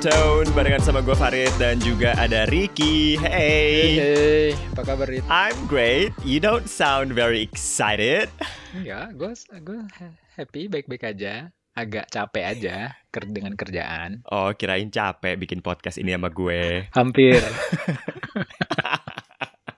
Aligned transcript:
Tone 0.00 0.48
barengan 0.56 0.80
sama 0.80 1.04
gue 1.04 1.12
Farid 1.12 1.52
dan 1.60 1.76
juga 1.76 2.16
ada 2.16 2.48
Ricky. 2.48 3.20
Hey. 3.20 4.00
Hey, 4.00 4.48
apa 4.72 4.96
kabar 4.96 5.04
Rit? 5.04 5.20
I'm 5.28 5.52
great. 5.68 6.16
You 6.24 6.40
don't 6.40 6.64
sound 6.72 7.12
very 7.12 7.44
excited. 7.44 8.32
Enggak, 8.72 9.12
gue 9.20 9.32
gue 9.60 9.80
happy, 10.40 10.72
baik-baik 10.72 11.04
aja. 11.04 11.52
Agak 11.76 12.08
capek 12.08 12.44
aja 12.48 12.96
ker 13.12 13.28
dengan 13.28 13.52
kerjaan. 13.52 14.24
Oh, 14.32 14.56
kirain 14.56 14.88
capek 14.88 15.36
bikin 15.36 15.60
podcast 15.60 16.00
ini 16.00 16.16
sama 16.16 16.32
gue. 16.32 16.88
Hampir. 16.96 17.44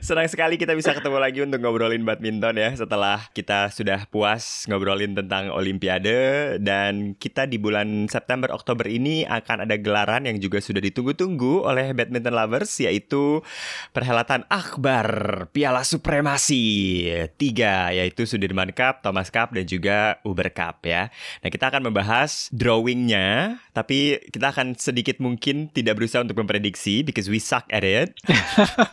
Senang 0.03 0.27
sekali 0.27 0.59
kita 0.59 0.75
bisa 0.75 0.91
ketemu 0.99 1.23
lagi 1.23 1.47
untuk 1.47 1.63
ngobrolin 1.63 2.03
badminton 2.03 2.59
ya 2.59 2.75
setelah 2.75 3.23
kita 3.31 3.71
sudah 3.71 4.03
puas 4.11 4.67
ngobrolin 4.67 5.15
tentang 5.15 5.55
Olimpiade 5.55 6.59
dan 6.59 7.15
kita 7.15 7.47
di 7.47 7.55
bulan 7.55 8.11
September 8.11 8.51
Oktober 8.51 8.91
ini 8.91 9.23
akan 9.23 9.63
ada 9.63 9.79
gelaran 9.79 10.27
yang 10.27 10.43
juga 10.43 10.59
sudah 10.59 10.83
ditunggu-tunggu 10.83 11.63
oleh 11.63 11.95
badminton 11.95 12.35
lovers 12.35 12.83
yaitu 12.83 13.47
perhelatan 13.95 14.43
akbar 14.51 15.07
Piala 15.55 15.87
Supremasi 15.87 17.07
tiga 17.39 17.95
yaitu 17.95 18.27
Sudirman 18.27 18.75
Cup, 18.75 19.07
Thomas 19.07 19.31
Cup 19.31 19.55
dan 19.55 19.71
juga 19.71 20.19
Uber 20.27 20.51
Cup 20.51 20.83
ya. 20.83 21.15
Nah 21.47 21.51
kita 21.55 21.71
akan 21.71 21.95
membahas 21.95 22.51
drawingnya 22.51 23.63
tapi 23.73 24.21
kita 24.29 24.53
akan 24.53 24.77
sedikit 24.77 25.17
mungkin 25.19 25.73
tidak 25.73 25.97
berusaha 25.97 26.21
untuk 26.21 26.37
memprediksi 26.37 27.01
because 27.01 27.33
we 27.33 27.41
suck 27.41 27.65
at 27.73 27.85
it. 27.85 28.13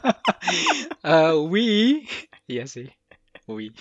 uh, 1.04 1.36
we, 1.36 2.04
iya 2.48 2.64
sih, 2.64 2.88
we. 3.46 3.76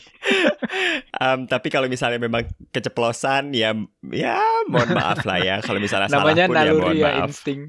um, 1.23 1.47
tapi 1.47 1.70
kalau 1.70 1.87
misalnya 1.87 2.19
memang 2.19 2.51
keceplosan 2.75 3.55
ya, 3.55 3.79
ya 4.11 4.42
mohon 4.66 4.91
maaf 4.91 5.23
lah 5.23 5.39
ya. 5.39 5.56
Kalau 5.62 5.79
misalnya 5.79 6.11
Namanya 6.11 6.51
salah 6.51 6.51
pun 6.51 6.56
ya 6.59 6.73
mohon 6.75 6.83
naluri 6.83 6.98
ya, 6.98 7.11
maaf. 7.15 7.28
insting. 7.31 7.61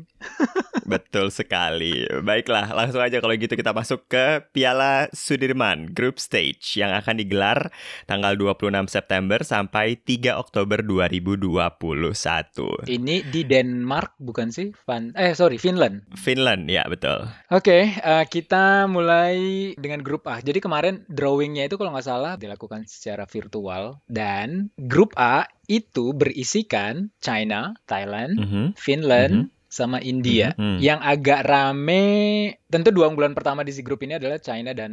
Betul 0.89 1.29
sekali. 1.29 2.01
Baiklah, 2.09 2.73
langsung 2.73 2.99
aja 2.99 3.21
kalau 3.21 3.37
gitu 3.37 3.53
kita 3.53 3.77
masuk 3.77 4.09
ke 4.09 4.41
Piala 4.49 5.05
Sudirman 5.13 5.93
Group 5.93 6.17
Stage 6.17 6.81
yang 6.81 6.89
akan 6.97 7.21
digelar 7.21 7.69
tanggal 8.09 8.33
26 8.33 8.89
September 8.89 9.37
sampai 9.45 10.01
3 10.01 10.41
Oktober 10.41 10.81
2021. 10.81 12.89
Ini 12.89 13.15
di 13.29 13.41
Denmark 13.45 14.17
bukan 14.17 14.49
sih? 14.49 14.73
Van, 14.89 15.13
eh 15.13 15.37
sorry, 15.37 15.61
Finland. 15.61 16.09
Finland, 16.17 16.65
ya 16.65 16.89
betul. 16.89 17.29
Oke, 17.53 17.93
eh, 17.93 18.25
kita 18.25 18.89
mulai 18.89 19.37
dengan 19.77 20.01
grup 20.01 20.25
A. 20.25 20.41
Jadi 20.41 20.57
kemarin 20.57 21.05
drawingnya 21.05 21.69
itu 21.69 21.77
kalau 21.77 21.93
nggak 21.93 22.07
salah 22.07 22.33
dilakukan 22.33 22.89
secara 22.89 23.29
virtual 23.29 24.01
dan 24.09 24.73
grup 24.75 25.13
A 25.13 25.45
itu 25.69 26.17
berisikan 26.17 27.13
China, 27.21 27.77
Thailand, 27.85 28.41
Mhm. 28.41 28.65
Finland, 28.73 29.45
Mhm. 29.45 29.58
Sama 29.69 30.01
India. 30.01 30.57
Mhm. 30.57 30.81
Yang 30.81 30.99
agak 31.05 31.41
rame, 31.45 32.05
tentu 32.67 32.89
dua 32.89 33.07
unggulan 33.07 33.37
pertama 33.37 33.61
di 33.61 33.71
si 33.71 33.85
grup 33.85 34.01
ini 34.01 34.17
adalah 34.17 34.41
China 34.41 34.73
dan 34.73 34.91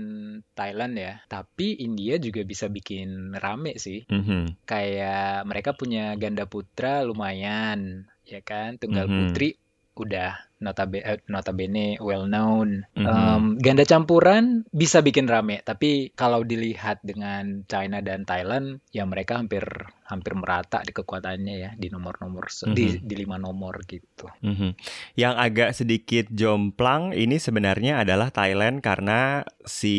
Thailand 0.53 0.95
ya. 0.95 1.19
Tapi 1.27 1.81
India 1.81 2.21
juga 2.21 2.45
bisa 2.45 2.69
bikin 2.69 3.35
rame 3.41 3.81
sih. 3.81 4.05
Mhm. 4.07 4.69
Kayak 4.69 5.49
mereka 5.49 5.73
punya 5.73 6.13
ganda 6.21 6.45
putra 6.45 7.03
lumayan, 7.03 8.05
ya 8.29 8.45
kan? 8.45 8.77
Tunggal 8.77 9.09
Mhm. 9.09 9.17
putri 9.17 9.57
udah 9.97 10.46
notabe 10.59 11.05
eh, 11.05 11.21
notabene 11.29 12.01
well 12.01 12.25
known. 12.25 12.85
Mhm. 12.97 13.07
Em, 13.07 13.45
ganda 13.61 13.85
campuran 13.85 14.65
bisa 14.73 15.01
bikin 15.01 15.29
rame, 15.29 15.61
tapi 15.61 16.11
kalau 16.13 16.41
dilihat 16.43 17.05
dengan 17.05 17.65
China 17.67 18.01
dan 18.01 18.25
Thailand, 18.25 18.81
ya 18.89 19.05
mereka 19.05 19.37
hampir 19.37 19.65
hampir 20.07 20.39
merata 20.39 20.81
di 20.81 20.95
kekuatannya 20.95 21.55
ya 21.59 21.71
di 21.75 21.91
nomor-nomor 21.91 22.47
se- 22.47 22.71
di 22.71 22.95
Mhm. 22.95 23.03
di 23.03 23.15
lima 23.17 23.37
nomor 23.37 23.83
gitu. 23.85 24.31
Mhm. 24.41 24.71
Yang 25.19 25.35
agak 25.37 25.71
sedikit 25.75 26.27
jomplang 26.31 27.11
ini 27.11 27.37
sebenarnya 27.37 28.07
adalah 28.07 28.31
Thailand 28.31 28.81
karena 28.81 29.43
si 29.67 29.97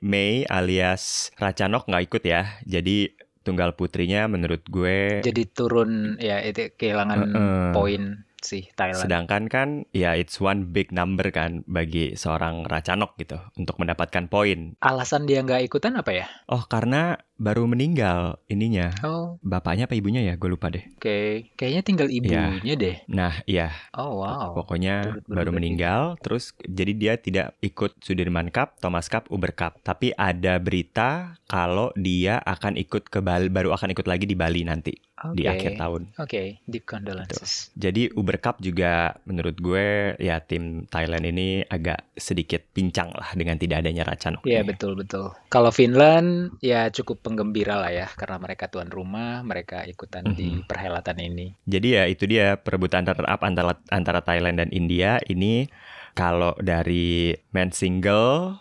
Mei 0.00 0.46
alias 0.46 1.34
Ratchanok 1.34 1.90
nggak 1.90 2.04
ikut 2.06 2.22
ya. 2.24 2.42
Jadi 2.62 3.10
tunggal 3.40 3.72
putrinya 3.72 4.28
menurut 4.28 4.60
gue 4.68 5.24
Jadi 5.24 5.42
turun 5.48 6.20
ya 6.20 6.44
itu 6.44 6.70
kehilangan 6.76 7.18
Heeh. 7.24 7.72
poin 7.72 8.02
sih 8.42 8.68
Thailand. 8.74 9.04
sedangkan 9.04 9.42
kan 9.46 9.68
ya 9.94 10.16
it's 10.16 10.40
one 10.40 10.68
big 10.72 10.90
number 10.90 11.28
kan 11.30 11.62
bagi 11.68 12.16
seorang 12.16 12.66
Ratchanok 12.66 13.16
gitu 13.20 13.38
untuk 13.56 13.76
mendapatkan 13.80 14.26
poin. 14.26 14.76
Alasan 14.80 15.24
dia 15.28 15.44
nggak 15.44 15.64
ikutan 15.68 15.96
apa 15.96 16.10
ya? 16.12 16.26
Oh 16.48 16.64
karena 16.66 17.20
baru 17.40 17.64
meninggal 17.64 18.36
ininya 18.46 18.92
Oh, 19.00 19.40
bapaknya 19.40 19.88
apa 19.88 19.96
ibunya 19.96 20.20
ya 20.20 20.36
gue 20.36 20.44
lupa 20.46 20.68
deh. 20.68 20.84
oke. 20.84 21.48
Kayaknya 21.56 21.82
tinggal 21.82 22.08
Iya. 22.08 22.20
ibunya 22.20 22.74
deh. 22.76 22.96
Nah 23.08 23.32
iya 23.44 23.72
Oh, 23.90 24.20
wow. 24.20 24.52
Pokoknya 24.52 25.08
Turut 25.08 25.24
baru 25.26 25.48
berbeda. 25.48 25.56
meninggal, 25.56 26.00
terus 26.20 26.52
jadi 26.60 26.92
dia 26.92 27.12
tidak 27.16 27.46
ikut 27.60 27.96
Sudirman 27.98 28.52
Cup, 28.52 28.76
Thomas 28.78 29.08
Cup, 29.08 29.26
Uber 29.28 29.50
Cup. 29.50 29.80
Tapi 29.80 30.12
ada 30.12 30.60
berita 30.60 31.40
kalau 31.44 31.90
dia 31.96 32.38
akan 32.38 32.76
ikut 32.76 33.08
ke 33.08 33.18
Bali, 33.18 33.48
baru 33.48 33.72
akan 33.72 33.90
ikut 33.90 34.04
lagi 34.04 34.24
di 34.24 34.36
Bali 34.36 34.62
nanti 34.62 34.92
di 35.32 35.44
Oke. 35.44 35.52
akhir 35.52 35.72
tahun. 35.76 36.02
Oke, 36.16 36.64
deep 36.64 36.88
condolences. 36.88 37.68
Jadi 37.74 38.08
Uber 38.10 38.40
Cup 38.40 38.56
juga 38.58 39.12
menurut 39.24 39.52
gue 39.54 40.16
ya 40.16 40.40
tim 40.40 40.86
Thailand 40.86 41.28
ini 41.28 41.60
agak 41.62 42.08
sedikit 42.14 42.64
pincang 42.70 43.12
lah 43.12 43.28
dengan 43.34 43.56
tidak 43.56 43.84
adanya 43.84 44.04
Ratchanok. 44.04 44.40
Iya, 44.44 44.64
ini. 44.64 44.68
betul 44.72 44.96
betul. 44.96 45.36
Kalau 45.48 45.68
Finland 45.70 46.56
ya 46.60 46.88
cukup 46.88 47.20
penggembira 47.30 47.78
lah 47.78 47.94
ya 47.94 48.10
karena 48.10 48.42
mereka 48.42 48.66
tuan 48.66 48.90
rumah, 48.90 49.46
mereka 49.46 49.86
ikutan 49.86 50.34
di 50.34 50.58
Mhm. 50.58 50.66
perhelatan 50.66 51.22
ini. 51.22 51.54
Jadi 51.70 51.88
ya 51.94 52.04
itu 52.10 52.26
dia 52.26 52.58
perebutan 52.58 53.06
runner 53.06 53.30
up 53.30 53.46
antara 53.46 53.78
antara 53.94 54.20
Thailand 54.26 54.58
dan 54.58 54.70
India 54.74 55.22
ini 55.30 55.70
kalau 56.18 56.58
dari 56.58 57.38
men 57.54 57.70
single 57.70 58.58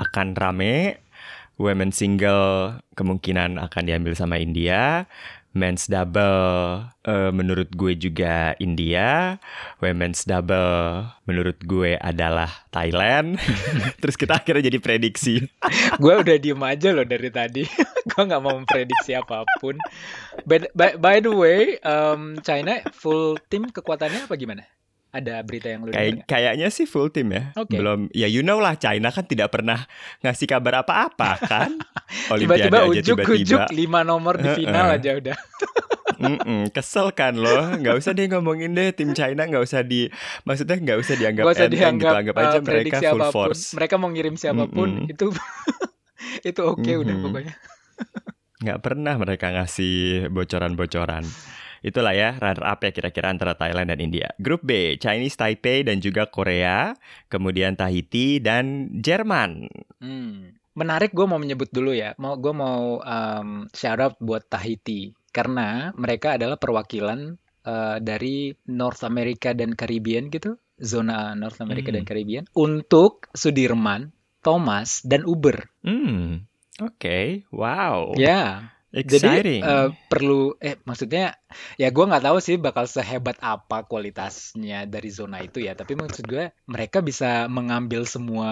akan 0.00 0.32
rame, 0.32 1.04
women 1.60 1.92
single 1.92 2.80
kemungkinan 2.96 3.60
akan 3.60 3.82
diambil 3.84 4.16
sama 4.16 4.40
India, 4.40 5.04
men's 5.56 5.88
double 5.88 6.84
eh, 7.08 7.32
menurut 7.32 7.72
gue 7.72 7.96
juga 7.96 8.52
India, 8.60 9.40
women's 9.80 10.28
double 10.28 11.08
menurut 11.24 11.56
gue 11.64 11.96
adalah 11.96 12.68
Thailand. 12.68 13.40
Terus 14.04 14.20
kita 14.20 14.36
akhirnya 14.36 14.68
jadi 14.68 14.78
prediksi. 14.78 15.40
gue 16.02 16.14
udah 16.14 16.36
diem 16.36 16.60
aja 16.60 16.92
loh 16.92 17.08
dari 17.08 17.32
tadi. 17.32 17.64
gue 18.12 18.22
nggak 18.22 18.42
mau 18.44 18.60
memprediksi 18.60 19.16
apa 19.16 19.48
pun. 19.58 19.80
By, 20.44 20.68
by, 20.76 21.00
by 21.00 21.16
the 21.24 21.32
way, 21.32 21.80
um, 21.80 22.36
China 22.44 22.84
full 22.92 23.40
tim 23.48 23.72
kekuatannya 23.72 24.28
apa 24.28 24.36
gimana? 24.36 24.75
Ada 25.16 25.40
berita 25.40 25.66
yang 25.66 25.80
lu 25.80 25.88
dengar 25.88 25.96
Kayak 25.96 26.12
nggak? 26.12 26.26
kayaknya 26.26 26.68
sih 26.68 26.84
full 26.84 27.08
tim 27.08 27.28
ya. 27.30 27.50
Oke. 27.54 27.74
Belum 27.74 28.12
ya 28.12 28.26
you 28.26 28.40
know 28.40 28.58
lah 28.58 28.76
China 28.76 29.08
kan 29.08 29.24
tidak 29.24 29.48
pernah 29.48 29.88
ngasih 30.20 30.44
kabar 30.46 30.82
apa-apa 30.82 31.30
kan. 31.38 31.70
Tiba-tiba 32.38 32.84
ujuk-ujuk 32.86 33.72
lima 33.72 34.00
nomor 34.02 34.36
di 34.36 34.48
final 34.54 34.86
Heeh. 34.86 34.98
aja 34.98 35.10
udah. 35.14 35.36
Mm-mm, 36.16 36.72
kesel 36.72 37.12
kan 37.12 37.36
loh, 37.36 37.76
nggak 37.76 37.92
usah 37.94 38.12
deh 38.12 38.24
ngomongin 38.26 38.72
deh 38.72 38.88
tim 38.90 39.12
China 39.12 39.44
nggak 39.44 39.60
usah 39.60 39.84
di, 39.84 40.08
maksudnya 40.42 40.76
nggak 40.78 40.96
usah 40.96 41.12
dianggap 41.12 41.44
Gak 41.44 41.52
usah 41.52 41.66
enteng 41.66 41.76
dianggap 41.76 42.00
gitu, 42.08 42.16
anggap 42.16 42.36
aja 42.38 42.48
uh, 42.48 42.62
mereka 42.62 42.96
full 42.96 43.20
apa 43.20 43.26
pun. 43.26 43.34
force. 43.36 43.64
Mereka 43.72 43.94
mau 43.96 44.08
ngirim 44.08 44.34
siapa 44.34 44.64
pun 44.64 44.88
Mm-mm. 44.96 45.12
itu 45.12 45.26
itu 46.48 46.60
oke 46.62 46.88
udah 46.94 47.12
Mhm. 47.12 47.22
pokoknya. 47.22 47.54
Nggak 48.58 48.78
pernah 48.80 49.14
mereka 49.14 49.46
ngasih 49.52 49.94
bocoran-bocoran. 50.30 51.24
Itulah 51.80 52.12
ya 52.12 52.30
runner 52.38 52.64
up 52.64 52.80
ya 52.80 52.90
kira-kira 52.92 53.28
antara 53.28 53.56
Thailand 53.56 53.90
dan 53.92 54.00
India. 54.00 54.32
Grup 54.38 54.64
B, 54.64 54.96
Chinese 54.96 55.36
Taipei 55.36 55.82
dan 55.82 55.98
juga 55.98 56.28
Korea, 56.28 56.94
kemudian 57.26 57.74
Tahiti 57.74 58.38
dan 58.40 58.92
Jerman. 59.00 59.66
Hmm. 60.00 60.56
Menarik 60.76 61.16
gue 61.16 61.24
mau 61.24 61.40
menyebut 61.40 61.72
dulu 61.72 61.96
ya. 61.96 62.12
Mau 62.20 62.36
gue 62.36 62.52
mau 62.52 63.00
um, 63.00 63.64
shout 63.72 63.96
out 63.96 64.14
buat 64.20 64.44
Tahiti 64.44 65.16
karena 65.32 65.88
mereka 65.96 66.36
adalah 66.36 66.60
perwakilan 66.60 67.32
uh, 67.64 67.96
dari 67.96 68.52
North 68.68 69.00
America 69.00 69.56
dan 69.56 69.72
Caribbean 69.72 70.28
gitu, 70.28 70.60
zona 70.76 71.32
North 71.32 71.64
America 71.64 71.88
Hmm. 71.88 71.96
dan 71.96 72.04
Caribbean 72.04 72.44
untuk 72.52 73.32
Sudirman, 73.32 74.12
Thomas 74.44 75.00
dan 75.00 75.24
Uber. 75.24 75.64
Hmm, 75.80 76.44
oke, 76.76 77.48
wow, 77.56 78.12
Ya. 78.20 78.60
Jadi 78.60 78.75
exciting. 78.96 79.60
eh, 79.60 79.88
perlu 80.08 80.56
eh 80.58 80.80
maksudnya 80.82 81.36
ya 81.76 81.88
gue 81.88 82.04
nggak 82.04 82.24
tahu 82.24 82.38
sih 82.40 82.56
bakal 82.56 82.84
sehebat 82.86 83.36
apa 83.38 83.84
kualitasnya 83.84 84.84
dari 84.84 85.08
zona 85.08 85.40
itu 85.40 85.60
ya 85.60 85.72
tapi 85.72 85.92
maksud 85.94 86.24
gue 86.24 86.50
mereka 86.66 87.00
bisa 87.00 87.46
mengambil 87.46 88.02
semua 88.04 88.50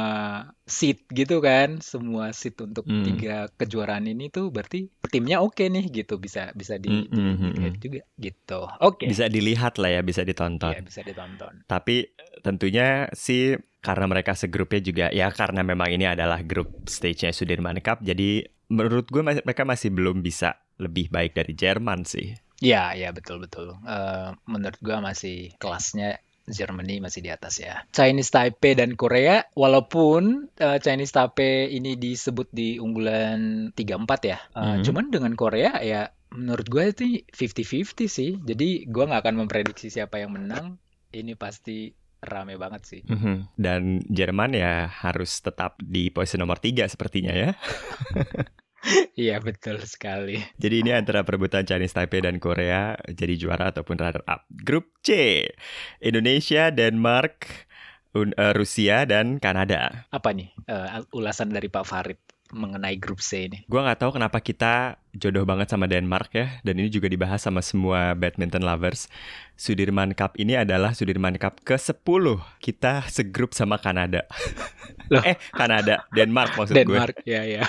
seat 0.64 1.04
gitu 1.10 1.40
kan 1.40 1.80
semua 1.80 2.32
seat 2.32 2.56
untuk 2.58 2.84
Hmm. 2.84 3.02
tiga 3.02 3.48
kejuaraan 3.54 4.04
ini 4.04 4.28
tuh 4.28 4.48
berarti 4.48 4.88
timnya 5.08 5.40
oke 5.40 5.64
nih 5.64 5.84
gitu 5.90 6.16
bisa 6.16 6.52
bisa 6.52 6.76
di, 6.76 6.88
Hmm, 6.88 7.04
di- 7.08 7.20
hmm, 7.20 7.34
hmm, 7.34 7.50
dilihat 7.54 7.74
hmm. 7.74 7.82
juga 7.82 8.00
gitu 8.16 8.60
oke 8.80 9.04
Bisa 9.04 9.24
dilihat 9.28 9.74
lah 9.76 9.90
ya, 9.90 10.00
bisa 10.00 10.22
ditonton. 10.22 10.72
ya 10.72 10.80
bisa 10.80 11.00
ditonton 11.00 11.64
Tapi 11.64 12.08
tentunya 12.40 13.08
sih 13.12 13.56
karena 13.80 14.08
mereka 14.08 14.32
segrupnya 14.32 14.80
juga 14.80 15.06
ya 15.12 15.28
karena 15.28 15.60
memang 15.60 15.92
ini 15.92 16.08
adalah 16.08 16.40
grup 16.40 16.88
stage-nya 16.88 17.32
Sudirman 17.32 17.80
Cup 17.80 18.00
jadi 18.00 18.48
menurut 18.68 19.06
gue 19.08 19.22
mereka 19.22 19.62
masih 19.66 19.92
belum 19.92 20.20
bisa 20.24 20.60
lebih 20.80 21.10
baik 21.12 21.36
dari 21.36 21.54
Jerman 21.54 22.04
sih. 22.04 22.34
ya 22.62 22.94
ya 22.96 23.10
betul 23.12 23.44
betul 23.44 23.76
Eh, 23.82 24.30
menurut 24.48 24.78
gue 24.80 24.96
masih 25.02 25.52
kelasnya 25.60 26.22
Germany 26.44 27.00
masih 27.00 27.24
di 27.24 27.32
atas 27.32 27.56
ya. 27.56 27.88
Chinese 27.90 28.28
Taipei 28.28 28.76
dan 28.76 29.00
Korea, 29.00 29.48
walaupun 29.56 30.52
uh, 30.60 30.76
Chinese 30.76 31.16
Taipei 31.16 31.72
ini 31.72 31.96
disebut 31.96 32.52
di 32.52 32.76
unggulan 32.76 33.72
3-4 33.72 34.28
ya, 34.28 34.38
uh, 34.52 34.76
hmm. 34.76 34.82
cuman 34.84 35.04
dengan 35.08 35.32
Korea 35.40 35.80
ya 35.80 36.12
menurut 36.34 36.66
gue 36.68 36.84
itu 36.92 37.04
50-50 37.32 38.10
sih. 38.10 38.30
Jadi 38.44 38.84
gue 38.84 39.04
nggak 39.08 39.22
akan 39.24 39.36
memprediksi 39.46 39.88
siapa 39.88 40.20
yang 40.20 40.36
menang. 40.36 40.76
Ini 41.14 41.32
pasti 41.38 41.94
rame 42.28 42.58
banget 42.58 42.82
sih. 42.84 43.00
Mm 43.06 43.18
-hmm. 43.18 43.36
Dan 43.56 44.02
Jerman 44.08 44.52
ya 44.56 44.88
harus 44.88 45.40
tetap 45.40 45.78
di 45.80 46.08
posisi 46.10 46.40
nomor 46.40 46.58
3 46.58 46.88
sepertinya 46.90 47.32
ya. 47.32 47.50
Iya 49.16 49.40
betul 49.40 49.80
sekali. 49.88 50.36
Jadi 50.60 50.84
ini 50.84 50.92
antara 50.92 51.24
perebutan 51.24 51.64
Chinese 51.64 51.96
Taipei 51.96 52.20
dan 52.20 52.36
Korea 52.36 52.92
jadi 53.08 53.34
juara 53.40 53.72
ataupun 53.72 53.96
runner 53.96 54.20
up. 54.28 54.44
Grup 54.52 54.92
C, 55.00 55.40
Indonesia, 56.04 56.68
Denmark, 56.68 57.48
uh, 58.14 58.52
Rusia 58.52 59.08
dan 59.08 59.40
Kanada. 59.40 60.04
Apa 60.12 60.36
nih 60.36 60.52
uh, 60.68 61.00
ulasan 61.16 61.50
dari 61.50 61.72
Pak 61.72 61.84
Farid 61.88 62.20
mengenai 62.52 63.00
grup 63.00 63.24
C 63.24 63.48
ini? 63.48 63.64
Gua 63.70 63.86
nggak 63.86 64.04
tahu 64.04 64.20
kenapa 64.20 64.38
kita 64.42 65.00
jodoh 65.16 65.46
banget 65.48 65.70
sama 65.70 65.88
Denmark 65.88 66.30
ya, 66.34 66.60
dan 66.66 66.76
ini 66.76 66.90
juga 66.90 67.08
dibahas 67.08 67.40
sama 67.40 67.64
semua 67.64 68.12
badminton 68.18 68.66
lovers. 68.66 69.08
Sudirman 69.54 70.12
Cup 70.12 70.34
ini 70.36 70.58
adalah 70.58 70.92
Sudirman 70.92 71.38
Cup 71.38 71.62
ke-10. 71.62 72.24
Kita 72.58 73.06
segrup 73.06 73.54
sama 73.54 73.78
Kanada. 73.78 74.26
Loh. 75.12 75.22
eh, 75.22 75.38
Kanada, 75.54 76.04
Denmark 76.10 76.58
maksud 76.58 76.74
Denmark, 76.74 77.22
gue. 77.22 77.24
Denmark, 77.24 77.28
ya 77.28 77.42
ya. 77.46 77.62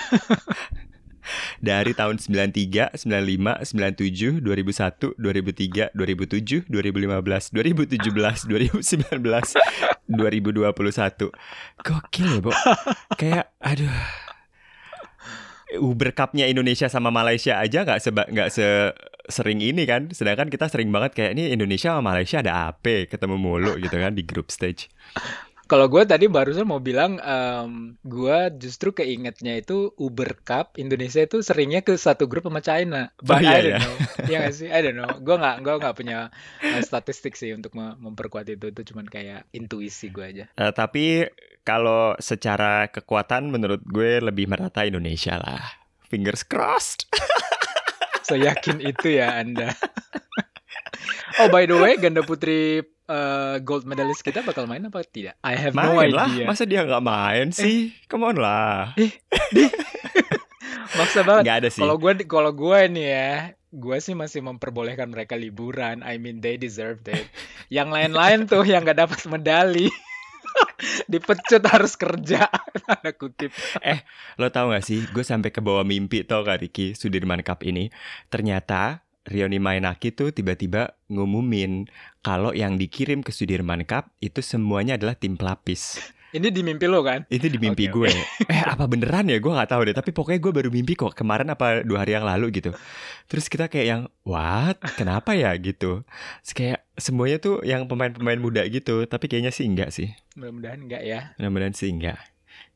dari 1.58 1.92
tahun 1.94 2.18
93, 2.18 2.94
95, 2.94 3.66
97, 3.66 4.40
2001, 4.42 5.18
2003, 5.18 5.90
2007, 5.94 6.70
2015, 6.70 7.50
2017, 7.50 8.46
2019, 8.46 9.56
2021. 10.06 11.30
Gokil 11.82 12.28
ya, 12.30 12.40
Bo. 12.42 12.50
Kayak 13.18 13.50
aduh. 13.58 14.25
Uber 15.74 16.14
Cup-nya 16.14 16.46
Indonesia 16.46 16.86
sama 16.86 17.10
Malaysia 17.10 17.58
aja 17.58 17.82
nggak 17.82 17.98
seba 17.98 18.22
nggak 18.30 18.48
se 18.54 18.94
sering 19.26 19.58
ini 19.58 19.82
kan. 19.82 20.14
Sedangkan 20.14 20.46
kita 20.46 20.70
sering 20.70 20.94
banget 20.94 21.18
kayak 21.18 21.34
ini 21.34 21.50
Indonesia 21.50 21.94
sama 21.94 22.14
Malaysia 22.14 22.38
ada 22.38 22.70
apa 22.70 23.10
ketemu 23.10 23.34
mulu 23.34 23.74
gitu 23.82 23.96
kan 23.98 24.14
di 24.14 24.22
group 24.22 24.54
stage. 24.54 24.86
Kalau 25.66 25.90
gue 25.90 26.06
tadi 26.06 26.30
barusan 26.30 26.62
mau 26.62 26.78
bilang, 26.78 27.18
um, 27.18 27.98
gue 28.06 28.38
justru 28.54 28.94
keingetnya 28.94 29.58
itu 29.58 29.90
Uber 29.98 30.38
Cup 30.46 30.78
Indonesia 30.78 31.26
itu 31.26 31.42
seringnya 31.42 31.82
ke 31.82 31.98
satu 31.98 32.30
grup 32.30 32.46
sama 32.46 32.62
China. 32.62 33.10
Oh, 33.18 33.26
But 33.26 33.42
oh, 33.42 33.50
iya, 33.50 33.50
I 33.50 33.58
don't 33.58 33.74
ya? 33.74 33.78
know. 33.82 33.96
Iya 34.30 34.38
gak 34.46 34.54
sih? 34.54 34.68
I 34.70 34.80
don't 34.86 34.94
know. 34.94 35.10
Gue 35.18 35.34
nggak 35.34 35.56
gue 35.66 35.74
nggak 35.82 35.96
punya 35.98 36.18
uh, 36.62 36.82
statistik 36.86 37.34
sih 37.34 37.50
untuk 37.50 37.74
memperkuat 37.74 38.46
itu. 38.46 38.70
Itu 38.70 38.94
cuman 38.94 39.10
kayak 39.10 39.50
intuisi 39.50 40.14
gue 40.14 40.22
aja. 40.22 40.44
Uh, 40.54 40.70
tapi 40.70 41.26
kalau 41.66 42.14
secara 42.22 42.86
kekuatan 42.86 43.50
menurut 43.50 43.82
gue 43.82 44.22
lebih 44.22 44.46
merata 44.46 44.86
Indonesia 44.86 45.34
lah. 45.34 45.66
Fingers 46.06 46.46
crossed. 46.46 47.10
Seyakin 48.30 48.78
itu 48.86 49.18
ya 49.18 49.42
Anda. 49.42 49.74
oh 51.42 51.50
by 51.50 51.66
the 51.66 51.74
way, 51.74 51.98
ganda 51.98 52.22
putri 52.22 52.86
uh, 53.06 53.56
gold 53.62 53.86
medalist 53.86 54.22
kita 54.22 54.42
bakal 54.42 54.66
main 54.70 54.84
apa 54.86 55.02
tidak? 55.06 55.38
I 55.42 55.54
have 55.58 55.74
main 55.74 55.90
no 55.90 56.02
idea. 56.02 56.16
Lah. 56.16 56.28
Masa 56.54 56.62
dia 56.66 56.82
nggak 56.82 57.04
main 57.04 57.46
sih? 57.50 57.90
Eh. 57.94 58.06
Come 58.10 58.30
on 58.30 58.36
lah. 58.38 58.94
Eh, 58.98 59.10
Maksa 60.98 61.26
banget. 61.26 61.42
Gak 61.46 61.58
ada 61.64 61.68
sih. 61.70 61.82
Kalau 61.82 61.96
gue 61.98 62.12
kalau 62.24 62.52
gue 62.54 62.80
nih 62.88 63.06
ya, 63.10 63.32
gue 63.74 63.96
sih 64.00 64.14
masih 64.14 64.40
memperbolehkan 64.42 65.10
mereka 65.10 65.34
liburan. 65.34 66.00
I 66.06 66.16
mean 66.16 66.40
they 66.40 66.56
deserve 66.56 67.02
it. 67.10 67.26
Yang 67.68 67.88
lain-lain 67.90 68.38
tuh 68.46 68.62
yang 68.62 68.86
nggak 68.86 69.06
dapat 69.06 69.20
medali. 69.26 69.90
dipecut 71.12 71.62
harus 71.68 71.94
kerja 71.96 72.48
tanda 72.86 73.12
kutip 73.12 73.52
eh 73.84 74.04
lo 74.40 74.48
tau 74.48 74.72
gak 74.72 74.84
sih 74.84 75.04
gue 75.12 75.24
sampai 75.24 75.52
ke 75.52 75.60
bawah 75.60 75.84
mimpi 75.84 76.24
tau 76.24 76.44
gak 76.44 76.64
Ricky 76.64 76.96
Sudirman 76.96 77.44
Cup 77.44 77.60
ini 77.64 77.92
ternyata 78.32 79.05
Rioni 79.26 79.58
Mainaki 79.58 80.14
tuh 80.14 80.30
tiba-tiba 80.30 80.94
ngumumin 81.10 81.90
kalau 82.22 82.54
yang 82.54 82.78
dikirim 82.78 83.20
ke 83.26 83.34
Sudirman 83.34 83.82
Cup 83.82 84.14
itu 84.22 84.38
semuanya 84.40 84.94
adalah 84.94 85.18
tim 85.18 85.34
pelapis. 85.34 85.98
Ini 86.36 86.52
di 86.52 86.60
mimpi 86.60 86.84
lo 86.84 87.00
kan? 87.00 87.24
Itu 87.32 87.48
di 87.48 87.56
mimpi 87.56 87.88
okay, 87.88 87.94
gue. 87.96 88.10
Okay. 88.12 88.52
eh 88.54 88.62
apa 88.66 88.84
beneran 88.84 89.30
ya? 89.30 89.40
Gue 89.40 89.56
nggak 89.56 89.70
tahu 89.72 89.88
deh. 89.88 89.94
Tapi 89.96 90.10
pokoknya 90.12 90.40
gue 90.42 90.52
baru 90.52 90.68
mimpi 90.68 90.92
kok 90.92 91.16
kemarin 91.16 91.48
apa 91.48 91.80
dua 91.80 92.04
hari 92.04 92.12
yang 92.18 92.28
lalu 92.28 92.52
gitu. 92.60 92.76
Terus 93.30 93.48
kita 93.48 93.72
kayak 93.72 93.86
yang 93.86 94.02
what? 94.26 94.76
Kenapa 95.00 95.32
ya 95.32 95.56
gitu? 95.56 96.04
Terus 96.44 96.52
kayak 96.52 96.78
semuanya 96.98 97.40
tuh 97.40 97.64
yang 97.64 97.88
pemain-pemain 97.88 98.36
muda 98.36 98.68
gitu. 98.68 99.08
Tapi 99.08 99.32
kayaknya 99.32 99.54
sih 99.54 99.64
enggak 99.64 99.94
sih. 99.94 100.12
Mudah-mudahan 100.36 100.84
enggak 100.84 101.02
ya. 101.08 101.32
Mudah-mudahan 101.40 101.72
sih 101.72 101.88
enggak. 101.88 102.20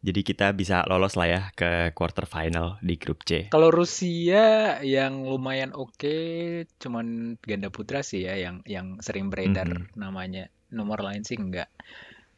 Jadi 0.00 0.20
kita 0.24 0.56
bisa 0.56 0.80
lolos 0.88 1.12
lah 1.20 1.28
ya 1.28 1.42
ke 1.52 1.92
quarter 1.92 2.24
final 2.24 2.80
di 2.80 2.96
grup 2.96 3.20
C. 3.28 3.52
Kalau 3.52 3.68
Rusia 3.68 4.80
yang 4.80 5.28
lumayan 5.28 5.76
oke, 5.76 5.92
okay, 6.00 6.64
cuman 6.80 7.36
ganda 7.44 7.68
putra 7.68 8.00
sih 8.00 8.24
ya 8.24 8.40
yang 8.40 8.64
yang 8.64 8.96
sering 9.04 9.28
beredar 9.28 9.68
mm 9.68 9.92
-hmm. 9.92 10.00
namanya. 10.00 10.48
Nomor 10.72 11.04
lain 11.04 11.20
sih 11.20 11.36
enggak. 11.36 11.68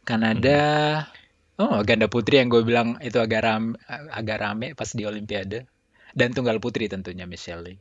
Kanada, 0.02 0.62
mm 1.06 1.62
-hmm. 1.62 1.62
oh 1.62 1.78
ganda 1.86 2.10
putri 2.10 2.42
yang 2.42 2.50
gue 2.50 2.66
bilang 2.66 2.98
itu 2.98 3.22
agak 3.22 3.46
rame, 3.46 3.78
agak 4.10 4.38
rame 4.42 4.74
pas 4.74 4.90
di 4.90 5.06
Olimpiade. 5.06 5.70
Dan 6.12 6.34
tunggal 6.34 6.60
putri 6.60 6.92
tentunya 6.92 7.24
Michelle 7.24 7.64
Oke, 7.64 7.78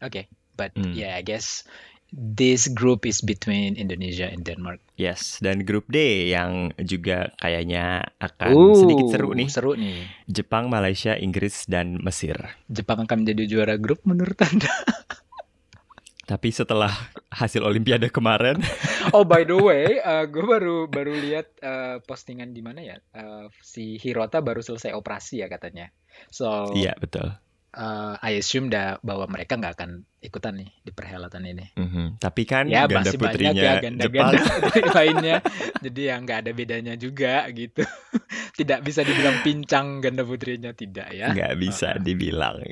okay, 0.00 0.24
but 0.56 0.72
mm. 0.72 0.96
yeah 0.96 1.18
I 1.18 1.26
guess 1.26 1.68
this 2.14 2.70
group 2.70 3.02
is 3.02 3.18
between 3.18 3.74
Indonesia 3.74 4.30
and 4.30 4.46
Denmark. 4.46 4.78
Yes, 4.94 5.42
dan 5.42 5.66
grup 5.66 5.90
D 5.90 6.30
yang 6.30 6.70
juga 6.78 7.34
kayaknya 7.42 8.06
akan 8.22 8.50
uh, 8.54 8.78
sedikit 8.78 9.06
seru 9.10 9.30
nih. 9.34 9.48
Seru 9.50 9.72
nih. 9.74 10.06
Jepang, 10.30 10.70
Malaysia, 10.70 11.18
Inggris, 11.18 11.66
dan 11.66 11.98
Mesir. 11.98 12.38
Jepang 12.70 13.02
akan 13.02 13.26
menjadi 13.26 13.42
juara 13.50 13.74
grup 13.74 14.06
menurut 14.06 14.38
Anda? 14.38 14.70
Tapi 16.30 16.48
setelah 16.54 16.88
hasil 17.28 17.60
Olimpiade 17.60 18.08
kemarin. 18.08 18.56
oh 19.16 19.28
by 19.28 19.44
the 19.44 19.58
way, 19.58 20.00
uh, 20.00 20.24
gue 20.24 20.40
baru 20.40 20.88
baru 20.88 21.12
lihat 21.12 21.52
uh, 21.60 22.00
postingan 22.00 22.56
di 22.56 22.64
mana 22.64 22.80
ya. 22.80 22.96
Uh, 23.12 23.52
si 23.60 24.00
Hirota 24.00 24.40
baru 24.40 24.64
selesai 24.64 24.96
operasi 24.96 25.44
ya 25.44 25.52
katanya. 25.52 25.92
So. 26.32 26.72
Iya 26.72 26.96
betul 26.96 27.44
uh, 27.74 28.14
I 28.22 28.38
assume 28.38 28.70
dah 28.70 29.02
bahwa 29.02 29.26
mereka 29.26 29.58
nggak 29.58 29.74
akan 29.74 30.06
ikutan 30.22 30.56
nih 30.56 30.70
di 30.80 30.90
perhelatan 30.94 31.44
ini. 31.44 31.66
Mm-hmm. 31.76 32.06
Tapi 32.22 32.42
kan 32.48 32.64
ya, 32.70 32.88
ganda 32.88 33.04
masih 33.04 33.18
putrinya 33.20 33.52
banyak 33.52 33.66
ya 33.66 33.82
ganda-ganda 33.82 34.38
lainnya, 34.96 35.36
jadi 35.84 36.00
yang 36.14 36.20
nggak 36.24 36.38
ada 36.46 36.52
bedanya 36.56 36.94
juga 36.96 37.44
gitu. 37.52 37.82
tidak 38.58 38.86
bisa 38.86 39.02
dibilang 39.02 39.42
pincang 39.42 40.00
ganda 40.00 40.22
putrinya 40.22 40.72
tidak 40.72 41.10
ya? 41.12 41.34
Nggak 41.34 41.54
bisa 41.60 41.88
uh. 41.94 42.00
dibilang. 42.00 42.62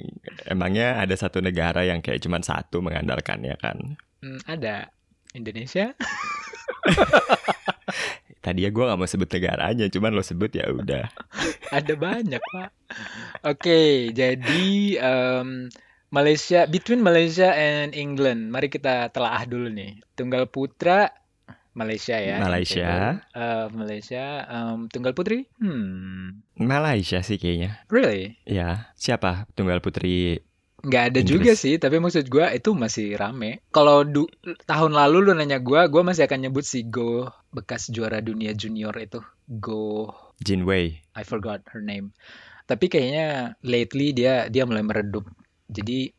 Emangnya 0.47 1.03
ada 1.03 1.15
satu 1.19 1.43
negara 1.43 1.85
yang 1.85 2.00
kayak 2.00 2.23
cuma 2.23 2.41
satu 2.41 2.81
mengandalkannya 2.81 3.59
kan? 3.59 3.99
Hmm, 4.23 4.38
ada 4.47 4.88
Indonesia. 5.35 5.93
Tadi 8.43 8.67
ya 8.67 8.75
gue 8.75 8.83
gak 8.83 8.99
mau 8.99 9.07
sebut 9.07 9.31
negaranya, 9.31 9.87
cuman 9.87 10.19
lo 10.19 10.23
sebut 10.27 10.51
ya 10.51 10.67
udah. 10.67 11.07
Ada 11.79 11.95
banyak 11.95 12.43
pak. 12.43 12.71
Oke, 13.47 13.63
okay, 13.63 13.91
jadi 14.11 14.99
um, 14.99 15.71
Malaysia, 16.11 16.67
between 16.67 17.07
Malaysia 17.07 17.55
and 17.55 17.95
England, 17.95 18.51
mari 18.51 18.67
kita 18.67 19.15
telaah 19.15 19.47
dulu 19.47 19.71
nih. 19.71 20.03
Tunggal 20.19 20.51
putra 20.51 21.15
Malaysia 21.73 22.21
ya. 22.21 22.37
Malaysia. 22.37 23.23
Uh, 23.33 23.67
Malaysia. 23.73 24.45
Um, 24.45 24.93
tunggal 24.93 25.17
putri? 25.17 25.49
Hmm. 25.57 26.45
Malaysia 26.61 27.25
sih 27.25 27.41
kayaknya. 27.41 27.81
Really? 27.89 28.37
Ya. 28.45 28.93
Siapa 28.93 29.49
tunggal 29.57 29.81
putri 29.81 30.45
Nggak 30.83 31.03
ada 31.15 31.21
Inggris. 31.23 31.31
juga 31.31 31.53
sih, 31.55 31.75
tapi 31.79 32.03
maksud 32.03 32.27
gue 32.27 32.47
itu 32.59 32.71
masih 32.75 33.15
rame. 33.15 33.62
Kalau 33.71 34.03
tahun 34.67 34.93
lalu 34.93 35.31
lu 35.31 35.33
nanya 35.39 35.62
gue, 35.62 35.79
gue 35.87 36.03
masih 36.03 36.27
akan 36.27 36.51
nyebut 36.51 36.67
si 36.67 36.83
Go 36.91 37.31
bekas 37.55 37.87
juara 37.95 38.19
dunia 38.19 38.51
junior 38.51 38.91
itu. 38.99 39.23
Go 39.47 40.11
Jinwei. 40.43 40.99
I 41.15 41.23
forgot 41.23 41.62
her 41.71 41.79
name. 41.79 42.11
Tapi 42.67 42.91
kayaknya 42.91 43.55
lately 43.62 44.11
dia 44.11 44.51
dia 44.51 44.67
mulai 44.67 44.83
meredup. 44.83 45.23
Jadi 45.71 46.11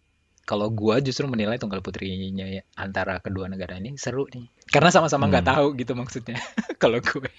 kalau 0.43 0.71
gue 0.71 0.95
justru 1.03 1.27
menilai 1.27 1.55
tunggal 1.55 1.79
putrinya 1.79 2.47
ya, 2.47 2.63
antara 2.75 3.19
kedua 3.23 3.47
negara 3.47 3.79
ini 3.79 3.95
seru 3.99 4.27
nih. 4.27 4.47
Karena 4.67 4.91
sama-sama 4.91 5.27
nggak 5.31 5.43
hmm. 5.43 5.53
tahu 5.55 5.67
gitu 5.75 5.93
maksudnya. 5.95 6.39
kalau 6.83 6.99
gue 7.03 7.31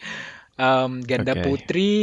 um, 0.60 1.00
ganda 1.04 1.36
okay. 1.36 1.44
putri, 1.44 1.94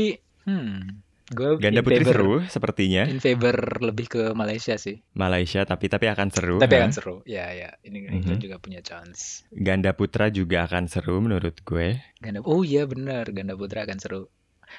hmm, 0.45 1.01
Gue 1.31 1.55
Ganda 1.63 1.79
putri 1.79 2.03
favor, 2.03 2.11
seru 2.11 2.33
sepertinya. 2.43 3.07
In 3.07 3.23
favor 3.23 3.55
lebih 3.79 4.11
ke 4.11 4.23
Malaysia 4.35 4.75
sih. 4.75 4.99
Malaysia 5.15 5.63
tapi 5.63 5.87
tapi 5.87 6.11
akan 6.11 6.27
seru. 6.27 6.55
Tapi 6.59 6.75
akan 6.75 6.91
seru. 6.91 7.15
Ya 7.23 7.55
ya, 7.55 7.71
ini 7.87 8.03
mm 8.03 8.27
-hmm. 8.27 8.37
juga 8.43 8.59
punya 8.59 8.83
chance. 8.83 9.47
Ganda 9.55 9.95
putra 9.95 10.27
juga 10.27 10.67
akan 10.67 10.91
seru 10.91 11.23
menurut 11.23 11.63
gue. 11.63 12.03
Ganda 12.19 12.43
Oh 12.43 12.67
iya 12.67 12.83
benar, 12.83 13.31
ganda 13.31 13.55
putra 13.55 13.87
akan 13.87 13.99
seru. 14.03 14.23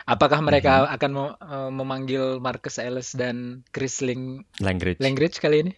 Apakah 0.05 0.45
mereka 0.45 0.73
mm 0.73 0.85
-hmm. 0.85 0.95
akan 0.97 1.11
mem 1.11 1.29
uh, 1.41 1.71
memanggil 1.73 2.25
Marcus 2.37 2.77
Ellis 2.77 3.17
dan 3.17 3.65
Chris 3.73 4.05
Ling 4.05 4.45
Langridge. 4.61 5.01
Langridge 5.01 5.41
kali 5.41 5.65
ini? 5.65 5.73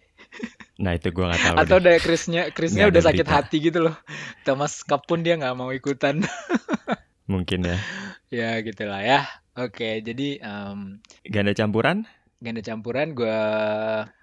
Nah 0.75 0.91
itu 0.99 1.07
gue 1.15 1.23
gak 1.23 1.39
tahu. 1.39 1.55
Atau 1.63 1.75
udah 1.79 1.95
Chrisnya 2.03 2.51
Chrisnya 2.51 2.91
udah 2.91 2.99
sakit 2.99 3.23
berita. 3.23 3.35
hati 3.39 3.57
gitu 3.63 3.79
loh. 3.79 3.95
Thomas 4.43 4.83
Cup 4.83 5.07
pun 5.07 5.23
dia 5.23 5.39
nggak 5.39 5.55
mau 5.55 5.71
ikutan. 5.71 6.19
Mungkin 7.31 7.63
ya. 7.63 7.77
ya 8.29 8.49
gitulah 8.59 8.99
ya. 9.01 9.23
Oke, 9.55 10.03
jadi 10.03 10.39
em, 10.39 10.99
Ganda 11.25 11.51
campuran? 11.51 12.03
ganda 12.35 12.61
campuran 12.61 13.15
gua 13.15 13.41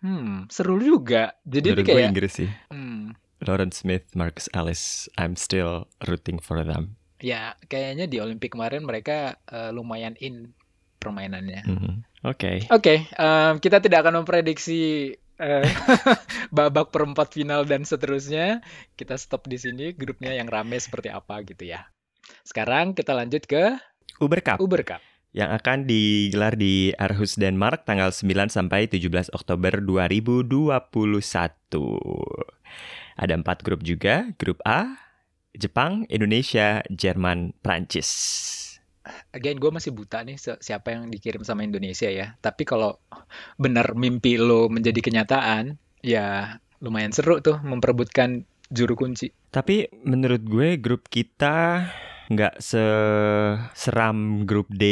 hmm 0.04 0.46
seru 0.46 0.78
juga. 0.78 1.32
Jadi 1.42 1.72
Menurut 1.72 1.82
gue 1.82 1.94
kayak 1.96 2.08
Inggris 2.12 2.32
sih. 2.36 2.50
hmm, 2.70 3.16
Lawrence 3.42 3.82
Smith, 3.82 4.06
Marcus 4.14 4.46
Ellis. 4.52 5.08
I'm 5.16 5.34
still 5.34 5.88
rooting 6.04 6.38
for 6.38 6.60
them. 6.62 6.94
ya 7.18 7.54
kayaknya 7.66 8.06
di 8.06 8.18
Olimpik 8.18 8.52
kemarin 8.52 8.82
mereka 8.82 9.38
eh, 9.46 9.70
lumayan 9.70 10.14
in 10.18 10.52
permainannya. 10.98 11.62
Mhm. 11.66 11.92
Oke. 12.22 12.68
Oke, 12.68 13.08
em, 13.10 13.54
kita 13.58 13.80
tidak 13.80 14.06
akan 14.06 14.22
memprediksi 14.22 15.10
eh, 15.40 15.66
babak 16.54 16.92
perempat 16.92 17.32
final 17.32 17.64
dan 17.64 17.82
seterusnya. 17.82 18.60
Kita 18.94 19.16
stop 19.16 19.48
di 19.48 19.56
sini 19.56 19.96
grupnya 19.96 20.30
yang 20.30 20.46
rame 20.46 20.78
seperti 20.78 21.10
apa 21.10 21.42
gitu 21.42 21.64
ya. 21.64 21.88
Sekarang 22.42 22.92
kita 22.92 23.16
lanjut 23.16 23.42
ke 23.46 23.74
Uber 24.20 24.38
Cup 24.38 24.58
Uber 24.60 24.82
Cup. 24.84 25.02
Yang 25.32 25.48
akan 25.48 25.88
digelar 25.88 26.60
di 26.60 26.92
Aarhus, 27.00 27.40
Denmark 27.40 27.88
tanggal 27.88 28.12
9 28.12 28.52
sampai 28.52 28.84
17 28.84 29.32
Oktober 29.32 29.80
2021. 29.80 31.16
Ada 33.16 33.34
empat 33.40 33.64
grup 33.64 33.80
juga, 33.80 34.28
grup 34.36 34.60
A, 34.68 34.92
Jepang, 35.56 36.04
Indonesia, 36.12 36.84
Jerman, 36.92 37.56
Prancis. 37.64 38.08
Again, 39.32 39.56
gue 39.58 39.72
masih 39.72 39.90
buta 39.96 40.20
nih 40.22 40.36
siapa 40.38 40.94
yang 40.94 41.08
dikirim 41.08 41.42
sama 41.42 41.64
Indonesia 41.64 42.12
ya. 42.12 42.36
Tapi 42.38 42.68
kalau 42.68 43.00
benar 43.56 43.96
mimpi 43.96 44.36
lo 44.36 44.68
menjadi 44.68 45.00
kenyataan, 45.00 45.80
ya 46.04 46.56
lumayan 46.84 47.10
seru 47.10 47.40
tuh 47.40 47.56
memperebutkan 47.64 48.44
juru 48.68 48.96
kunci. 48.96 49.32
Tapi 49.52 49.88
menurut 50.04 50.44
gue 50.44 50.76
grup 50.80 51.08
kita 51.08 51.88
nggak 52.32 52.58
seseram 52.62 54.48
grup 54.48 54.68
D 54.72 54.84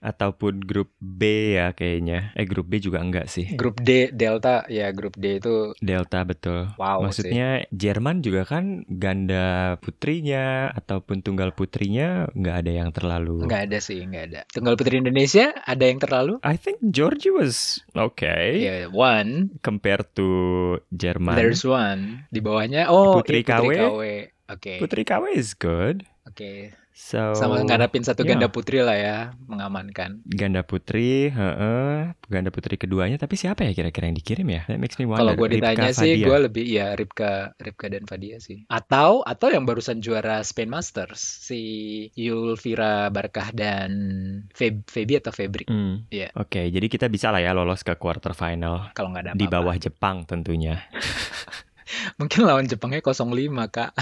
ataupun 0.00 0.60
grup 0.64 0.92
B 0.98 1.54
ya 1.56 1.72
kayaknya. 1.76 2.32
Eh 2.34 2.48
grup 2.48 2.68
B 2.72 2.80
juga 2.80 3.04
enggak 3.04 3.28
sih. 3.28 3.54
Grup 3.54 3.80
D, 3.84 4.10
Delta, 4.12 4.64
ya 4.72 4.90
grup 4.92 5.14
D 5.16 5.38
itu 5.38 5.72
Delta 5.78 6.24
betul. 6.24 6.72
wow 6.80 7.04
sih. 7.08 7.28
Maksudnya 7.28 7.48
Jerman 7.70 8.24
juga 8.24 8.48
kan 8.48 8.84
ganda 8.88 9.76
putrinya 9.82 10.72
ataupun 10.72 11.20
tunggal 11.20 11.52
putrinya 11.52 12.28
nggak 12.32 12.56
ada 12.64 12.72
yang 12.72 12.90
terlalu. 12.90 13.44
Nggak 13.44 13.62
ada 13.70 13.78
sih, 13.78 14.00
nggak 14.02 14.24
ada. 14.32 14.40
Tunggal 14.50 14.74
Putri 14.78 15.00
Indonesia 15.00 15.52
ada 15.66 15.84
yang 15.84 15.98
terlalu? 16.00 16.40
I 16.46 16.56
think 16.56 16.80
Georgia 16.88 17.34
was 17.34 17.82
okay 17.92 18.62
Ya, 18.62 18.74
one. 18.88 19.58
compared 19.60 20.06
to 20.14 20.26
Jerman. 20.94 21.36
There's 21.36 21.66
one. 21.66 22.24
Di 22.32 22.40
bawahnya, 22.40 22.88
oh, 22.88 23.18
Putri 23.20 23.42
iya, 23.42 23.58
Putri 23.58 23.68
KW. 23.68 23.70
KW. 23.76 24.02
Oke, 24.48 24.80
Putri 24.80 25.02
KW 25.04 25.24
is 25.36 25.52
good. 25.52 26.08
Oke. 26.28 26.52
So 26.92 27.30
Sama 27.32 27.62
ngadapin 27.62 28.02
satu 28.02 28.26
ya. 28.26 28.34
ganda 28.34 28.50
putri 28.50 28.82
lah 28.82 28.92
ya, 28.92 29.18
mengamankan. 29.46 30.18
ganda 30.26 30.66
putri, 30.66 31.30
heeh, 31.30 32.10
ganda 32.26 32.50
putri 32.50 32.74
keduanya. 32.74 33.14
Tapi 33.16 33.38
siapa 33.38 33.62
ya 33.62 33.70
kira-kira 33.70 34.10
yang 34.10 34.18
dikirim 34.18 34.42
ya? 34.44 34.66
That 34.66 34.82
makes 34.82 34.98
me 34.98 35.06
wonder. 35.06 35.22
Kalau 35.22 35.38
gue 35.38 35.46
Ripka 35.48 35.78
ditanya 35.78 35.90
sih, 35.94 36.18
Fadia. 36.18 36.26
gue 36.26 36.38
lebih 36.50 36.64
ya 36.66 36.86
Ripka, 36.92 37.54
Ripka 37.54 37.86
dan 37.86 38.02
Fadia 38.02 38.42
sih. 38.42 38.66
Atau 38.66 39.22
atau 39.22 39.46
yang 39.46 39.62
barusan 39.62 40.02
juara 40.02 40.42
Spain 40.42 40.66
Masters 40.66 41.22
si 41.22 41.62
Yulvira 42.18 43.06
Barkah 43.08 43.54
dan 43.54 43.90
Feb, 44.50 44.82
Febi 44.84 45.16
atau 45.16 45.30
Febri. 45.30 45.70
Hmm, 45.70 46.02
Iya. 46.10 46.34
Oke, 46.34 46.66
jadi 46.66 46.86
kita 46.88 47.06
bisa 47.06 47.30
lah 47.30 47.38
ya 47.38 47.54
lolos 47.54 47.80
ke 47.80 47.94
quarter 47.94 48.34
final 48.34 48.90
Kalau 48.90 49.14
nggak 49.14 49.22
ada 49.22 49.32
di 49.32 49.46
apa-apa. 49.46 49.70
bawah 49.70 49.76
Jepang 49.78 50.26
tentunya. 50.26 50.82
Mungkin 52.18 52.44
lawan 52.44 52.66
Jepangnya 52.66 53.00
05 53.00 53.22
kak. 53.70 53.94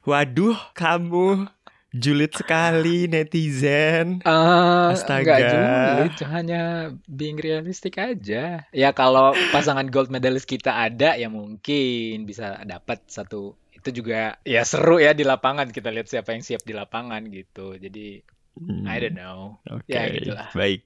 Waduh, 0.00 0.56
kamu 0.72 1.44
julid 1.92 2.32
sekali 2.32 3.04
netizen. 3.12 4.24
Ah, 4.24 4.96
Astaga. 4.96 5.36
nggak 5.36 5.40
julid, 5.52 6.14
hanya 6.24 6.62
being 7.04 7.36
realistic 7.36 8.00
aja. 8.00 8.64
Ya 8.72 8.90
kalau 8.96 9.36
pasangan 9.52 9.84
gold 9.92 10.08
medalist 10.08 10.48
kita 10.48 10.72
ada, 10.72 11.20
ya 11.20 11.28
mungkin 11.28 12.24
bisa 12.24 12.64
dapat 12.64 13.04
satu. 13.12 13.60
Itu 13.76 13.92
juga 13.92 14.40
ya 14.44 14.64
seru 14.64 15.00
ya 15.00 15.12
di 15.12 15.24
lapangan 15.24 15.68
kita 15.68 15.88
lihat 15.88 16.08
siapa 16.08 16.32
yang 16.32 16.44
siap 16.44 16.64
di 16.64 16.72
lapangan 16.72 17.24
gitu. 17.28 17.76
Jadi 17.76 18.24
Hmm, 18.60 18.82
I 18.82 18.98
don't 18.98 19.14
know. 19.14 19.62
Oke, 19.70 19.88
Ya, 19.88 20.10
gitulah. 20.10 20.50
baik. 20.52 20.82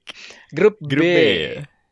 Grup, 0.53 0.77
Grup 0.79 1.01
B, 1.01 1.11
B. 1.11 1.17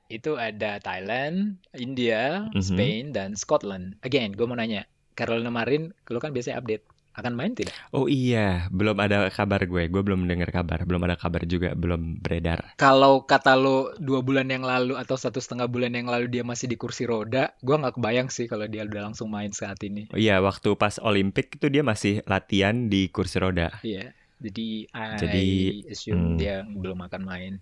itu 0.07 0.37
ada 0.37 0.77
Thailand, 0.79 1.57
India, 1.73 2.45
Mhm. 2.53 2.61
Spain, 2.61 3.03
dan 3.09 3.33
Scotland. 3.33 3.97
Again, 3.99 4.37
gue 4.37 4.45
mau 4.45 4.53
nanya, 4.53 4.85
Carolina 5.17 5.49
Marin, 5.49 5.91
lo 6.07 6.21
kan 6.21 6.29
biasanya 6.29 6.61
update, 6.61 6.85
akan 7.13 7.33
main 7.37 7.53
tidak? 7.53 7.73
Oh 7.93 8.09
iya, 8.09 8.67
belum 8.73 8.97
ada 8.97 9.29
kabar 9.29 9.63
gue. 9.63 9.85
Gue 9.89 10.01
belum 10.01 10.25
mendengar 10.25 10.49
kabar. 10.49 10.81
Belum 10.83 11.01
ada 11.05 11.13
kabar 11.13 11.45
juga, 11.45 11.77
belum 11.77 12.21
beredar. 12.21 12.73
Kalau 12.81 13.23
kata 13.23 13.53
lo 13.53 13.93
dua 14.01 14.25
bulan 14.25 14.49
yang 14.49 14.65
lalu 14.65 14.97
atau 14.97 15.13
satu 15.13 15.37
setengah 15.37 15.69
bulan 15.69 15.93
yang 15.93 16.09
lalu 16.09 16.29
dia 16.29 16.41
masih 16.41 16.65
di 16.65 16.77
kursi 16.77 17.05
roda, 17.05 17.53
gue 17.61 17.75
nggak 17.75 17.95
kebayang 18.01 18.29
sih 18.33 18.49
kalau 18.49 18.65
dia 18.65 18.83
udah 18.83 19.13
langsung 19.13 19.29
main 19.29 19.53
saat 19.53 19.77
ini. 19.85 20.09
Oh 20.09 20.19
iya, 20.19 20.41
waktu 20.41 20.73
pas 20.73 20.97
Olimpik 21.01 21.61
itu 21.61 21.69
dia 21.69 21.85
masih 21.85 22.25
latihan 22.25 22.89
di 22.89 23.07
kursi 23.13 23.37
roda. 23.37 23.77
Iya, 23.85 24.11
jadi 24.43 24.67
I 24.91 25.15
Jadi, 25.15 25.47
assume 25.87 26.35
hmm. 26.35 26.37
dia 26.41 26.67
belum 26.67 26.99
akan 27.07 27.21
main. 27.23 27.53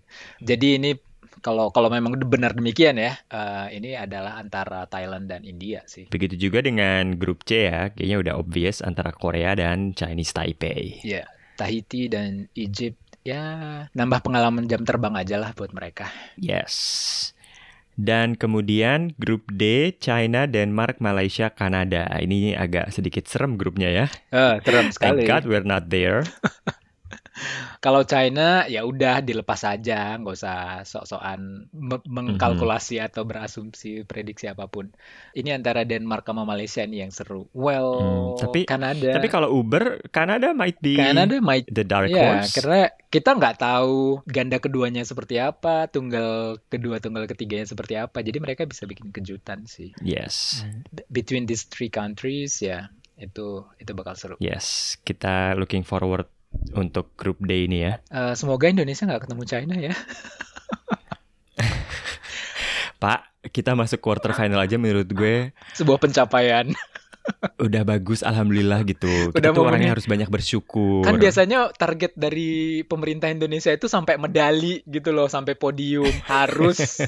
Jadi 0.42 0.82
ini 0.82 0.90
kalau 1.42 1.74
kalau 1.74 1.90
memang 1.90 2.14
benar 2.26 2.54
demikian 2.54 2.98
ya, 2.98 3.18
eh, 3.30 3.66
ini 3.76 3.98
adalah 3.98 4.38
antara 4.38 4.86
Thailand 4.86 5.26
dan 5.26 5.42
India 5.42 5.82
sih. 5.90 6.06
Begitu 6.06 6.50
juga 6.50 6.62
dengan 6.62 7.18
grup 7.18 7.42
C 7.42 7.66
ya, 7.66 7.90
kayaknya 7.90 8.18
udah 8.22 8.34
obvious 8.38 8.78
antara 8.84 9.10
Korea 9.10 9.58
dan 9.58 9.96
Chinese 9.96 10.34
Taipei. 10.34 11.02
Iya, 11.02 11.26
Tahiti 11.58 12.06
dan 12.06 12.46
Egypt 12.54 12.98
ya 13.22 13.42
nambah 13.94 14.26
pengalaman 14.26 14.66
jam 14.66 14.82
terbang 14.82 15.14
aja 15.14 15.38
lah 15.38 15.50
buat 15.54 15.70
mereka. 15.70 16.10
Yes. 16.38 17.30
Dan 17.92 18.40
kemudian 18.40 19.12
grup 19.20 19.44
D, 19.52 19.92
China, 20.00 20.48
Denmark, 20.48 20.98
Malaysia, 20.98 21.52
Kanada. 21.52 22.08
Ini 22.08 22.56
agak 22.56 22.88
sedikit 22.88 23.28
serem 23.28 23.60
grupnya 23.60 23.92
ya. 23.92 24.06
Keren 24.64 24.90
Thank 24.90 24.96
sekali. 24.96 25.22
God 25.28 25.44
we're 25.44 25.66
not 25.66 25.92
there. 25.92 26.24
Kalau 27.78 28.02
China 28.02 28.62
ya 28.64 28.82
udah 28.82 29.18
dilepas 29.18 29.62
aja, 29.62 30.14
nggak 30.14 30.34
usah 30.34 30.58
sok-sokan 30.82 31.66
me- 31.68 32.06
mengkalkulasi 32.06 32.98
atau 32.98 33.22
berasumsi 33.22 34.02
prediksi 34.02 34.46
apa 34.46 34.66
pun. 34.66 34.94
Ini 35.32 35.52
antara 35.52 35.82
Denmark 35.82 36.22
sama 36.22 36.42
Malaysia 36.42 36.82
nih 36.82 37.02
yang 37.02 37.12
seru. 37.12 37.50
Well, 37.50 37.90
Hmm, 37.92 38.26
tapi- 38.38 38.64
Kanada, 38.64 39.12
Tapi 39.12 39.28
kalau 39.28 39.50
Uber, 39.52 39.98
Kanada 40.08 40.50
might 40.52 40.78
be 40.78 40.94
Kanada 40.94 41.36
might 41.38 41.66
the 41.66 41.82
dark 41.82 42.06
Ya, 42.06 42.38
horse. 42.38 42.54
karena 42.54 42.82
kita 43.06 43.34
nggak 43.34 43.56
tahu 43.58 44.22
ganda 44.24 44.56
keduanya 44.56 45.02
seperti 45.02 45.36
apa, 45.36 45.84
tunggal 45.86 46.56
kedua, 46.66 46.96
tunggal 46.96 47.26
ketiganya 47.26 47.66
seperti 47.66 47.94
apa. 47.94 48.22
Jadi 48.22 48.38
mereka 48.38 48.64
bisa 48.64 48.86
bikin 48.86 49.10
kejutan 49.10 49.66
sih. 49.66 49.92
Yes. 50.00 50.64
Between 51.08 51.44
these 51.44 51.66
three 51.66 51.88
countries, 51.88 52.56
ya 52.58 52.88
itu 53.14 53.68
itu 53.76 53.92
bakal 53.92 54.16
seru. 54.16 54.34
Yes, 54.38 54.96
kita 55.00 55.52
looking 55.54 55.84
forward 55.84 56.31
untuk 56.72 57.12
grup 57.16 57.40
D 57.42 57.66
ini 57.68 57.84
ya. 57.86 58.00
Eh, 58.08 58.34
semoga 58.38 58.68
Indonesia 58.68 59.04
nggak 59.04 59.28
ketemu 59.28 59.42
China 59.44 59.74
ya. 59.76 59.94
Pak, 63.02 63.50
kita 63.50 63.74
masuk 63.74 63.98
quarter 63.98 64.30
final 64.30 64.62
aja 64.62 64.78
menurut 64.78 65.10
gue 65.10 65.50
Sebuah 65.78 65.98
pencapaian. 65.98 66.70
udah 67.66 67.82
bagus 67.86 68.22
alhamdulillah 68.26 68.82
gitu. 68.86 69.30
Kita 69.30 69.38
Udah 69.38 69.50
tuh 69.54 69.62
orangnya 69.66 69.94
harus 69.94 70.06
banyak 70.06 70.26
bersyukur. 70.26 71.06
Kan 71.06 71.18
biasanya 71.22 71.70
target 71.74 72.18
dari 72.18 72.82
pemerintah 72.82 73.30
Indonesia 73.30 73.70
itu 73.70 73.86
sampai 73.86 74.18
medali 74.18 74.82
gitu 74.86 75.14
loh, 75.14 75.30
sampai 75.30 75.54
podium. 75.54 76.10
Harus. 76.26 77.02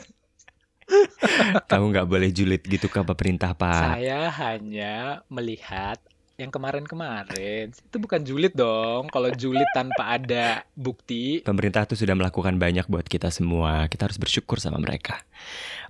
Kamu 1.70 1.90
nggak 1.90 2.06
boleh 2.06 2.30
julid 2.30 2.62
gitu 2.62 2.86
ke 2.86 3.00
pemerintah, 3.02 3.56
Pak. 3.58 3.98
Saya 3.98 4.30
hanya 4.30 5.24
melihat 5.32 5.98
yang 6.34 6.50
kemarin-kemarin. 6.50 7.70
Itu 7.70 7.96
bukan 8.02 8.26
julid 8.26 8.58
dong. 8.58 9.06
Kalau 9.10 9.30
julid 9.34 9.66
tanpa 9.70 10.18
ada 10.18 10.66
bukti, 10.74 11.46
Pemerintah 11.46 11.86
tuh 11.86 11.94
sudah 11.94 12.18
melakukan 12.18 12.58
banyak 12.58 12.90
buat 12.90 13.06
kita 13.06 13.30
semua. 13.30 13.86
Kita 13.86 14.10
harus 14.10 14.18
bersyukur 14.18 14.58
sama 14.58 14.82
mereka. 14.82 15.22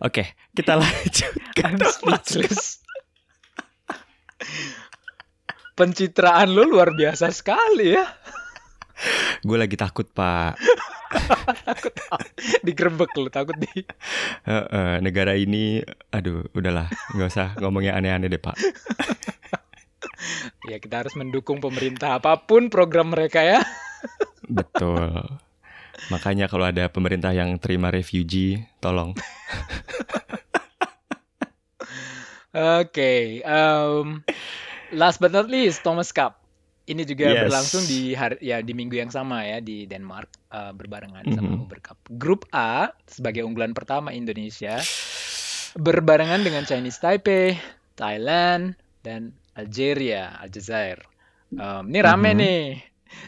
Oke, 0.04 0.36
kita 0.52 0.76
lanjut 0.80 1.32
ke 1.56 1.64
speechless. 1.88 2.84
Pencitraan 5.74 6.52
lu 6.52 6.68
luar 6.68 6.92
biasa 6.92 7.32
sekali 7.32 7.96
ya. 7.96 8.04
Gue 9.42 9.58
lagi 9.58 9.74
takut, 9.74 10.06
Pak. 10.06 10.54
Digerebek 12.66 13.10
lu 13.18 13.30
takut 13.32 13.56
di. 13.58 13.82
Negara 15.02 15.34
ini, 15.34 15.82
aduh, 16.14 16.46
udahlah, 16.54 16.86
nggak 17.16 17.28
usah 17.32 17.48
ngomongnya 17.58 17.98
aneh-aneh 17.98 18.30
deh, 18.30 18.38
Pak. 18.38 18.54
Ya 20.70 20.78
kita 20.78 21.04
harus 21.04 21.14
mendukung 21.14 21.60
pemerintah 21.60 22.16
apa 22.16 22.40
pun 22.40 22.68
program 22.68 23.12
mereka 23.12 23.42
ya. 23.42 23.60
Betul. 24.48 25.24
Makanya 26.10 26.46
kalau 26.46 26.68
ada 26.68 26.90
pemerintah 26.90 27.32
yang 27.32 27.56
terima 27.56 27.88
refugee, 27.88 28.60
tolong. 28.78 29.14
Oke, 32.54 33.42
um, 33.42 34.22
last 34.94 35.18
but 35.18 35.34
not 35.34 35.50
least 35.50 35.82
Thomas 35.82 36.14
Cup. 36.14 36.38
Ini 36.84 37.02
juga 37.02 37.32
Yes. 37.32 37.48
berlangsung 37.48 37.82
di 37.88 38.12
hari 38.12 38.36
ya 38.44 38.60
di 38.60 38.76
minggu 38.76 38.92
yang 38.94 39.08
sama 39.08 39.40
ya 39.42 39.56
di 39.58 39.88
Denmark 39.88 40.28
uh, 40.52 40.70
berbarengan 40.76 41.24
sama 41.32 41.56
Mhm. 41.56 41.64
Uber 41.64 41.80
Cup. 41.80 41.96
Grup 42.14 42.44
A 42.52 42.92
sebagai 43.08 43.40
unggulan 43.42 43.72
pertama 43.72 44.12
Indonesia 44.12 44.76
berbarengan 45.74 46.44
dengan 46.44 46.62
Chinese 46.62 47.00
Taipei, 47.00 47.56
Thailand, 47.96 48.76
dan 49.00 49.32
Algeria, 49.54 50.34
Aljazair. 50.42 50.98
Um, 51.54 51.86
ini 51.90 51.98
rame 52.02 52.30
Mhm. 52.34 52.38
nih. 52.38 52.60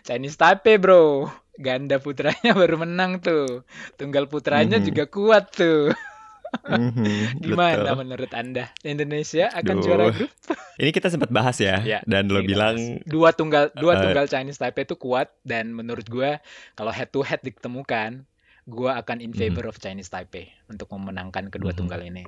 Chinese 0.02 0.34
Taipei 0.34 0.76
bro, 0.82 1.30
ganda 1.56 2.02
putranya 2.02 2.50
baru 2.60 2.82
menang 2.82 3.22
tuh. 3.22 3.62
Tunggal 3.94 4.26
putranya 4.26 4.78
Mhm. 4.78 4.86
juga 4.86 5.04
kuat 5.06 5.54
tuh. 5.54 5.94
Mhm, 6.66 7.38
Gimana 7.44 7.94
betul. 7.94 8.02
menurut 8.02 8.30
Anda? 8.34 8.74
Indonesia 8.82 9.50
akan 9.54 9.76
Duh. 9.78 9.84
juara 9.84 10.06
grup? 10.10 10.30
Ini 10.82 10.90
kita 10.92 11.08
sempat 11.08 11.30
bahas 11.32 11.56
ya, 11.62 11.80
Ya, 11.86 12.00
dan 12.04 12.28
lo 12.28 12.42
bilang 12.42 12.76
bahas. 12.76 13.08
dua 13.08 13.30
tunggal 13.32 13.70
dua 13.78 13.96
eh, 13.96 14.00
tunggal 14.02 14.26
Chinese 14.28 14.58
Taipei 14.60 14.84
itu 14.84 14.96
kuat 14.98 15.32
dan 15.46 15.72
menurut 15.72 16.04
gua 16.10 16.42
kalau 16.74 16.92
head 16.92 17.08
to 17.14 17.22
head 17.24 17.40
ditemukan, 17.40 18.26
gua 18.68 18.98
akan 19.00 19.22
in 19.24 19.32
Mhm. 19.32 19.38
favor 19.38 19.64
of 19.70 19.78
Chinese 19.80 20.10
Taipei 20.12 20.50
untuk 20.68 20.90
memenangkan 20.92 21.48
kedua 21.48 21.72
Mhm. 21.72 21.78
tunggal 21.78 22.02
ini. 22.04 22.26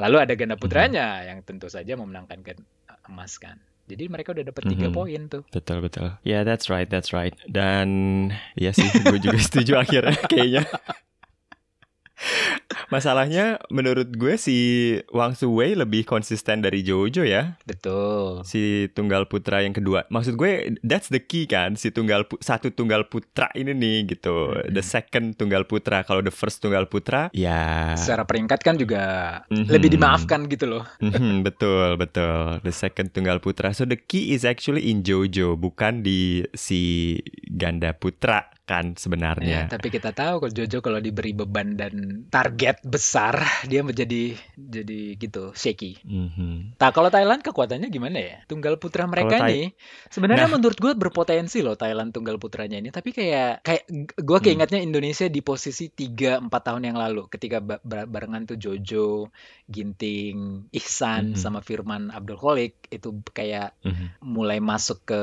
Lalu 0.00 0.16
ada 0.28 0.32
ganda 0.36 0.56
putranya 0.56 1.22
yang 1.24 1.40
tentu 1.44 1.68
saja 1.68 1.94
memenangkan 1.96 2.40
emas 3.06 3.38
kan. 3.38 3.56
Jadi 3.86 4.06
mereka 4.06 4.30
udah 4.30 4.46
dapat 4.46 4.62
tiga 4.70 4.86
Mhm. 4.86 4.94
poin 4.94 5.20
tuh. 5.26 5.42
betul 5.50 5.82
betul. 5.82 6.14
Ya, 6.22 6.46
that's 6.46 6.70
right, 6.70 6.86
that's 6.86 7.10
right. 7.10 7.34
Dan 7.44 7.88
ya 8.54 8.70
sih, 8.70 8.86
gue 8.86 9.18
juga 9.18 9.38
setuju 9.46 9.82
akhirnya 9.82 10.14
kayaknya. 10.26 10.62
Masalahnya 12.88 13.58
menurut 13.68 14.10
gue 14.12 14.34
si 14.34 14.56
Wang 15.10 15.34
Suwei 15.34 15.74
lebih 15.74 16.02
konsisten 16.02 16.60
dari 16.60 16.82
Jojo 16.82 17.22
ya. 17.22 17.56
Betul. 17.64 18.42
Si 18.42 18.86
tunggal 18.92 19.26
putra 19.26 19.62
yang 19.62 19.72
kedua. 19.72 20.06
Maksud 20.10 20.34
gue 20.34 20.76
that's 20.82 21.08
the 21.08 21.22
key 21.22 21.46
kan, 21.46 21.74
si 21.74 21.90
tunggal 21.90 22.26
satu 22.38 22.70
tunggal 22.70 23.06
putra 23.06 23.48
ini 23.54 23.72
nih 23.72 23.98
gitu. 24.16 24.54
The 24.68 24.82
Mhm. 24.82 24.90
second 24.90 25.26
tunggal 25.34 25.64
putra. 25.64 26.02
Kalau 26.02 26.20
the 26.20 26.34
first 26.34 26.60
tunggal 26.60 26.86
putra 26.86 27.30
ya 27.32 27.94
Secara 27.94 28.26
peringkat 28.26 28.60
kan 28.62 28.74
juga 28.76 29.02
Mhm. 29.48 29.66
lebih 29.70 29.90
dimaafkan 29.94 30.40
gitu 30.46 30.66
loh. 30.66 30.84
Mhm, 30.98 31.42
betul, 31.42 31.94
betul. 31.96 32.58
The 32.62 32.74
second 32.74 33.10
tunggal 33.10 33.38
putra. 33.38 33.70
So 33.70 33.86
the 33.86 33.98
key 33.98 34.32
is 34.32 34.42
actually 34.42 34.90
in 34.90 35.02
Jojo, 35.02 35.54
bukan 35.54 36.02
di 36.02 36.44
si 36.52 37.16
ganda 37.46 37.92
putra 37.92 38.50
kan 38.70 38.94
Ya, 38.94 38.96
sebenarnya. 38.96 39.60
tapi 39.66 39.90
kita 39.90 40.14
tahu 40.14 40.46
kalau 40.46 40.52
Jojo 40.54 40.78
kalau 40.78 41.02
diberi 41.02 41.34
beban 41.34 41.74
dan 41.74 42.22
target 42.26 42.78
besar, 42.80 43.34
dia 43.66 43.82
menjadi 43.82 44.38
jadi 44.54 45.00
gitu 45.16 45.50
shaky. 45.50 45.98
Mhm. 46.00 46.78
Nah, 46.78 46.90
kalau 46.90 47.10
Thailand 47.10 47.42
kekuatannya 47.42 47.90
gimana 47.90 48.16
ya? 48.16 48.36
Tunggal 48.46 48.78
putra 48.78 49.04
mereka 49.04 49.42
Thai- 49.42 49.50
ini 49.50 49.62
sebenarnya 50.06 50.46
Nah. 50.46 50.54
menurut 50.54 50.78
gue 50.78 50.94
berpotensi 50.94 51.58
loh 51.60 51.74
Thailand 51.74 52.14
tunggal 52.14 52.38
putranya 52.38 52.78
ini. 52.78 52.88
Tapi 52.88 53.10
kayak 53.10 53.60
kayak 53.60 53.82
gue 54.14 54.38
Hmm. 54.38 54.46
keingatnya 54.46 54.78
Indonesia 54.78 55.26
di 55.26 55.40
posisi 55.40 55.90
3-4 55.90 56.46
tahun 56.62 56.82
yang 56.84 56.94
lalu 56.94 57.26
ketika 57.26 57.58
ba- 57.58 57.80
ba- 57.80 58.06
barengan 58.06 58.46
tuh 58.46 58.54
Jojo, 58.54 59.32
Ginting, 59.64 60.66
Ihsan 60.70 61.32
Mhm. 61.32 61.38
sama 61.38 61.62
Firman 61.62 62.10
Abdul 62.10 62.36
Kholik 62.36 62.90
itu 62.90 63.10
kayak 63.30 63.72
Mhm. 63.80 64.20
mulai 64.20 64.58
masuk 64.58 65.06
ke 65.06 65.20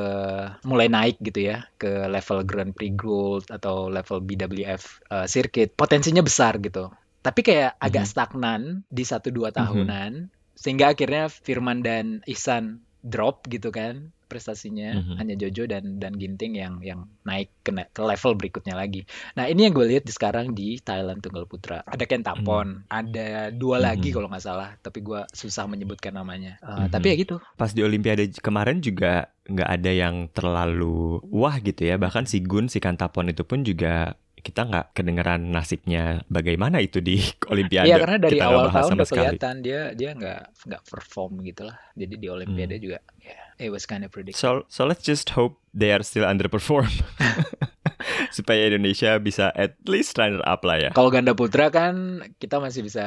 mulai 0.64 0.88
naik 0.88 1.20
gitu 1.20 1.46
ya 1.46 1.68
ke 1.76 2.08
level 2.08 2.42
Grand 2.42 2.72
Prix 2.72 2.90
Gold 2.92 3.37
atau 3.46 3.86
level 3.86 4.18
BWF 4.26 4.82
uh, 5.14 5.26
circuit 5.30 5.70
potensinya 5.70 6.24
besar 6.24 6.58
gitu 6.58 6.90
tapi 7.22 7.46
kayak 7.46 7.78
agak 7.78 8.04
Mhm. 8.06 8.10
stagnan 8.10 8.62
di 8.90 9.04
satu 9.06 9.30
dua 9.30 9.54
Mhm. 9.54 9.56
tahunan 9.58 10.12
sehingga 10.58 10.90
akhirnya 10.90 11.30
Firman 11.30 11.86
dan 11.86 12.18
Ihsan 12.26 12.82
drop 13.00 13.46
gitu 13.46 13.70
kan 13.70 14.10
prestasinya 14.28 14.92
Mhm. 14.92 15.14
hanya 15.16 15.34
Jojo 15.40 15.64
dan 15.64 15.96
dan 15.96 16.12
Ginting 16.12 16.52
yang 16.52 16.84
yang 16.84 17.08
naik 17.24 17.48
ke, 17.64 17.72
ke 17.72 18.02
level 18.04 18.36
berikutnya 18.36 18.76
lagi. 18.76 19.08
Nah 19.32 19.48
ini 19.48 19.64
yang 19.64 19.72
gue 19.72 19.88
lihat 19.88 20.04
di 20.04 20.12
sekarang 20.12 20.52
di 20.52 20.76
Thailand 20.78 21.24
tunggal 21.24 21.48
putra. 21.48 21.80
Ada 21.88 22.04
Kentapon, 22.04 22.84
ada 22.92 23.48
dua 23.48 23.80
lagi 23.80 24.12
Mhm. 24.12 24.14
kalau 24.14 24.28
nggak 24.28 24.44
salah, 24.44 24.76
tapi 24.84 25.00
gue 25.00 25.24
susah 25.32 25.64
menyebutkan 25.64 26.12
namanya. 26.12 26.60
Uh, 26.60 26.84
Mhm. 26.84 26.92
Tapi 26.92 27.06
ya 27.08 27.16
gitu. 27.16 27.36
Pas 27.56 27.72
di 27.72 27.80
Olimpiade 27.80 28.28
kemarin 28.36 28.84
juga 28.84 29.32
nggak 29.48 29.70
ada 29.80 29.90
yang 29.96 30.28
terlalu 30.28 31.24
wah 31.32 31.56
gitu 31.58 31.88
ya. 31.88 31.96
Bahkan 31.96 32.28
si 32.28 32.44
Gun, 32.44 32.68
si 32.68 32.84
Kantapon 32.84 33.32
itu 33.32 33.48
pun 33.48 33.64
juga 33.64 34.12
kita 34.38 34.64
nggak 34.64 34.86
kedengeran 34.92 35.50
nasibnya 35.50 36.22
bagaimana 36.26 36.78
itu 36.78 36.98
di 36.98 37.18
Olimpiade. 37.52 37.86
Iya 37.86 37.96
karena 37.98 38.18
dari 38.18 38.38
Kita 38.38 38.46
awal 38.46 38.66
tahun 38.68 38.90
sama 38.90 38.96
udah 38.96 39.06
sekali. 39.06 39.20
kelihatan 39.36 39.54
dia 39.60 39.80
dia 39.92 40.10
nggak 40.12 40.40
nggak 40.66 40.82
perform 40.84 41.32
gitulah. 41.42 41.76
Jadi 41.92 42.14
di 42.16 42.26
Olimpiade 42.26 42.76
Hmm. 42.78 42.84
juga 42.84 42.98
ya 43.18 43.38
it 43.58 43.70
was 43.70 43.84
kind 43.84 44.02
of 44.02 44.10
predictable. 44.10 44.64
So, 44.64 44.70
so 44.70 44.86
let's 44.86 45.02
just 45.02 45.34
hope 45.34 45.58
they 45.72 45.90
are 45.90 46.02
still 46.02 46.22
underperform. 46.22 46.88
Supaya 48.30 48.68
Indonesia 48.68 49.18
bisa 49.18 49.50
at 49.52 49.74
least 49.84 50.14
runner 50.14 50.42
up 50.44 50.62
lah 50.62 50.78
ya. 50.78 50.90
Kalau 50.94 51.10
ganda 51.10 51.34
putra 51.34 51.68
kan 51.68 52.22
kita 52.38 52.58
masih 52.58 52.86
bisa 52.86 53.06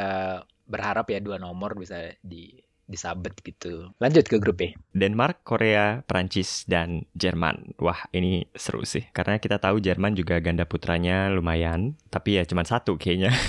berharap 0.68 1.08
ya 1.08 1.20
dua 1.20 1.36
nomor 1.36 1.76
bisa 1.76 2.12
di 2.20 2.52
disabet 2.92 3.32
gitu. 3.40 3.96
Lanjut 3.98 4.28
ke 4.28 4.38
grup 4.38 4.60
E. 4.60 4.76
Denmark, 4.92 5.48
Korea, 5.48 6.04
Prancis, 6.04 6.68
dan 6.68 7.08
Jerman. 7.16 7.74
Wah, 7.80 8.06
ini 8.12 8.46
seru 8.52 8.84
sih. 8.84 9.08
Karena 9.16 9.40
kita 9.40 9.58
tahu 9.58 9.80
Jerman 9.80 10.14
juga 10.14 10.38
ganda 10.44 10.68
putranya 10.68 11.32
lumayan. 11.32 11.96
Tapi 12.12 12.38
ya 12.38 12.44
cuma 12.44 12.68
satu 12.68 13.00
kayaknya. 13.00 13.32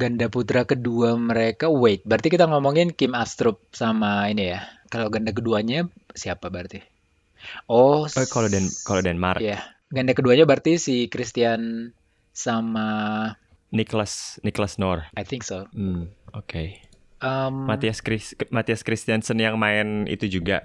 Ganda 0.00 0.32
putra 0.32 0.64
kedua 0.64 1.12
mereka 1.18 1.68
wait, 1.68 2.00
berarti 2.08 2.32
kita 2.32 2.48
ngomongin 2.48 2.94
Kim 2.94 3.12
Astrup 3.12 3.60
sama 3.74 4.32
ini 4.32 4.54
ya. 4.56 4.64
Kalau 4.88 5.12
ganda 5.12 5.28
keduanya 5.34 5.92
siapa 6.16 6.48
berarti? 6.48 6.80
Oh, 7.68 8.08
Oh, 8.08 8.26
kalau 8.32 8.48
Den 8.48 8.64
kalau 8.86 9.04
Denmark, 9.04 9.44
Iya. 9.44 9.60
Ganda 9.90 10.14
keduanya 10.14 10.46
berarti 10.46 10.78
si 10.78 11.10
Christian 11.10 11.92
sama 12.32 12.86
Niklas 13.74 14.38
Niklas 14.40 14.78
Nor. 14.78 15.10
I 15.18 15.26
think 15.26 15.42
so. 15.42 15.66
Hmm, 15.74 16.14
oke. 16.32 16.80
Um, 17.20 17.64
Matthias 17.64 18.00
Chris 18.00 18.32
Matthias 18.48 18.80
Christiansen 18.80 19.36
yang 19.36 19.56
main 19.56 20.04
itu 20.04 20.24
juga 20.26 20.64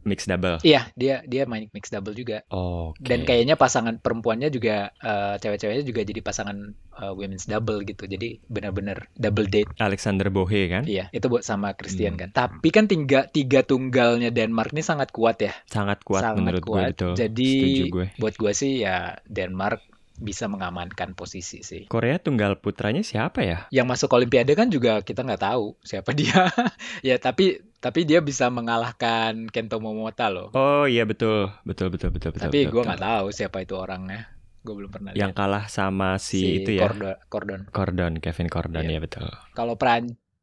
mix 0.00 0.24
double. 0.24 0.56
Iya, 0.62 0.88
dia 0.96 1.20
dia 1.22 1.44
main 1.44 1.68
mix 1.68 1.92
double 1.92 2.16
juga. 2.16 2.40
Oke. 2.48 3.04
Dan 3.04 3.22
kayaknya 3.22 3.52
pasangan 3.52 4.00
perempuannya 4.00 4.48
juga 4.48 4.96
eh, 4.96 5.36
cewek-ceweknya 5.36 5.84
juga 5.84 6.00
jadi 6.00 6.20
pasangan 6.20 6.56
eh, 6.72 7.12
women's 7.12 7.44
double 7.44 7.84
gitu. 7.84 8.08
Jadi 8.08 8.40
benar-benar 8.46 9.12
double 9.12 9.44
date. 9.44 9.68
Alexander 9.76 10.32
Bohe 10.32 10.72
kan 10.72 10.88
Iya, 10.88 11.12
itu 11.12 11.28
buat 11.28 11.44
sama 11.44 11.76
Christian 11.76 12.16
Hmm. 12.16 12.20
kan. 12.22 12.28
Tapi 12.32 12.68
kan 12.70 12.88
tiga 12.88 13.28
tiga 13.28 13.60
tunggalnya 13.60 14.32
Denmark 14.32 14.72
ini 14.72 14.80
sangat 14.80 15.12
kuat 15.12 15.36
ya. 15.38 15.52
sangat 15.68 16.00
kuat 16.00 16.24
sangat 16.24 16.40
menurut 16.40 16.62
gue 16.62 16.72
kuat. 16.72 16.90
betul. 16.90 17.12
Jadi 17.12 17.50
Setuju 17.52 17.84
gue. 17.92 18.06
buat 18.16 18.34
gue 18.34 18.52
sih 18.52 18.72
ya 18.80 19.20
Denmark 19.28 19.84
bisa 20.20 20.46
mengamankan 20.46 21.16
posisi 21.16 21.64
sih. 21.64 21.88
Korea 21.88 22.20
tunggal 22.20 22.60
putranya 22.60 23.00
siapa 23.00 23.40
ya? 23.40 23.58
Yang 23.72 23.86
masuk 23.88 24.12
Olimpiade 24.14 24.52
kan 24.52 24.68
juga 24.68 25.00
kita 25.00 25.24
nggak 25.24 25.42
tahu 25.42 25.74
siapa 25.80 26.12
dia. 26.12 26.52
ya 27.08 27.16
tapi 27.16 27.64
tapi 27.80 28.04
dia 28.04 28.20
bisa 28.20 28.52
mengalahkan 28.52 29.48
Kento 29.48 29.80
Momota 29.80 30.28
loh. 30.28 30.52
Oh 30.52 30.84
iya 30.84 31.08
betul, 31.08 31.48
betul 31.64 31.88
betul 31.88 32.12
betul 32.12 32.36
betul. 32.36 32.44
tapi 32.46 32.68
gue 32.68 32.82
nggak 32.84 33.00
tahu 33.00 33.26
siapa 33.32 33.64
itu 33.64 33.74
orangnya. 33.74 34.28
Gue 34.60 34.76
belum 34.76 34.92
pernah 34.92 35.10
Yang 35.16 35.32
lihat. 35.32 35.40
kalah 35.40 35.64
sama 35.72 36.20
si, 36.20 36.60
itu 36.60 36.76
ya, 36.76 36.84
Cordon. 36.84 37.16
Cordon. 37.32 37.60
Cordon, 37.72 38.12
Kevin 38.20 38.48
Cordon 38.52 38.84
Iya. 38.84 38.92
ya 38.92 39.00
betul. 39.00 39.28
Kalau 39.56 39.80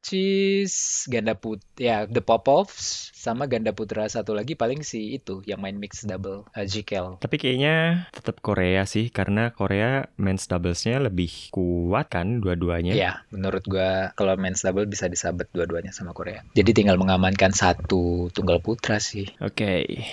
Prancis 0.07 1.03
ganda 1.11 1.35
put 1.35 1.59
ya 1.75 2.07
The 2.07 2.23
Popovs 2.23 3.11
sama 3.11 3.43
ganda 3.43 3.75
putra 3.75 4.07
satu 4.07 4.31
lagi 4.31 4.55
paling 4.55 4.79
si 4.79 5.19
itu 5.19 5.43
yang 5.43 5.59
main 5.59 5.75
mix 5.75 6.07
double 6.07 6.47
uh, 6.55 6.63
Jikel. 6.63 7.19
Tapi 7.19 7.35
kayaknya 7.35 8.07
tetap 8.15 8.39
Korea 8.39 8.87
sih 8.87 9.11
karena 9.11 9.51
Korea 9.51 10.07
men's 10.15 10.47
doublesnya 10.47 11.03
lebih 11.03 11.51
kuat 11.51 12.07
kan 12.07 12.39
dua-duanya. 12.39 12.95
Ya, 12.95 13.27
menurut 13.35 13.67
gua 13.67 14.15
kalau 14.15 14.39
men's 14.39 14.63
double 14.63 14.87
bisa 14.87 15.11
disabet 15.11 15.51
dua-duanya 15.51 15.91
sama 15.91 16.15
Korea. 16.15 16.39
Jadi 16.55 16.71
tinggal 16.71 16.95
mengamankan 16.95 17.51
satu 17.51 18.31
tunggal 18.31 18.63
putra 18.63 19.03
sih. 19.03 19.27
Oke. 19.43 20.07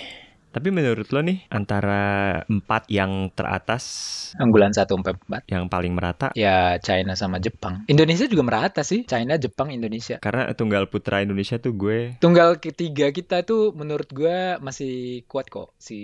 Tapi 0.55 0.71
menurut 0.71 1.11
lo 1.11 1.19
nih 1.19 1.43
antara 1.51 2.39
empat 2.47 2.87
yang 2.87 3.27
teratas 3.35 3.83
Unggulan 4.39 4.71
satu 4.71 4.95
empat 4.95 5.19
empat. 5.27 5.41
yang 5.51 5.67
paling 5.67 5.91
merata 5.91 6.31
Ya 6.31 6.79
China 6.79 7.19
sama 7.19 7.43
Jepang. 7.43 7.83
Indonesia 7.91 8.23
juga 8.23 8.47
merata 8.47 8.79
sih. 8.79 9.03
China, 9.03 9.35
Jepang, 9.35 9.67
Indonesia. 9.67 10.15
karena 10.23 10.47
tunggal 10.55 10.87
putra 10.87 11.19
Indonesia 11.19 11.59
tuh 11.59 11.75
gue 11.75 12.15
Tunggal 12.23 12.63
ketiga 12.63 13.11
kita 13.11 13.43
tuh 13.43 13.75
menurut 13.75 14.07
gua 14.15 14.55
masih 14.63 15.27
kuat 15.27 15.51
kok 15.51 15.75
si 15.75 15.99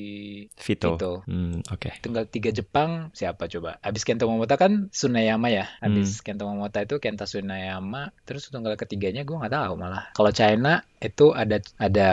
Vito. 0.60 1.00
Vito. 1.00 1.14
Hmm, 1.32 1.64
oke. 1.72 2.04
Tunggal 2.04 2.28
tiga 2.28 2.52
Jepang 2.52 3.08
siapa 3.16 3.48
coba? 3.48 3.80
Abis 3.80 4.04
Kento 4.04 4.28
Momota 4.28 4.60
kan 4.60 4.92
Tsunayama 4.92 5.48
ya. 5.48 5.72
Abis 5.80 6.20
Kento 6.20 6.44
Momota 6.44 6.84
itu 6.84 7.00
Kenta 7.00 7.24
Tsunayama. 7.24 8.12
Terus 8.28 8.52
tunggal 8.52 8.76
ketiganya 8.76 9.24
gua 9.24 9.48
nggak 9.48 9.56
tahu 9.56 9.74
malah. 9.80 10.12
Kalau 10.12 10.32
China 10.36 10.84
itu 11.02 11.34
ada 11.34 11.58
ada 11.82 12.12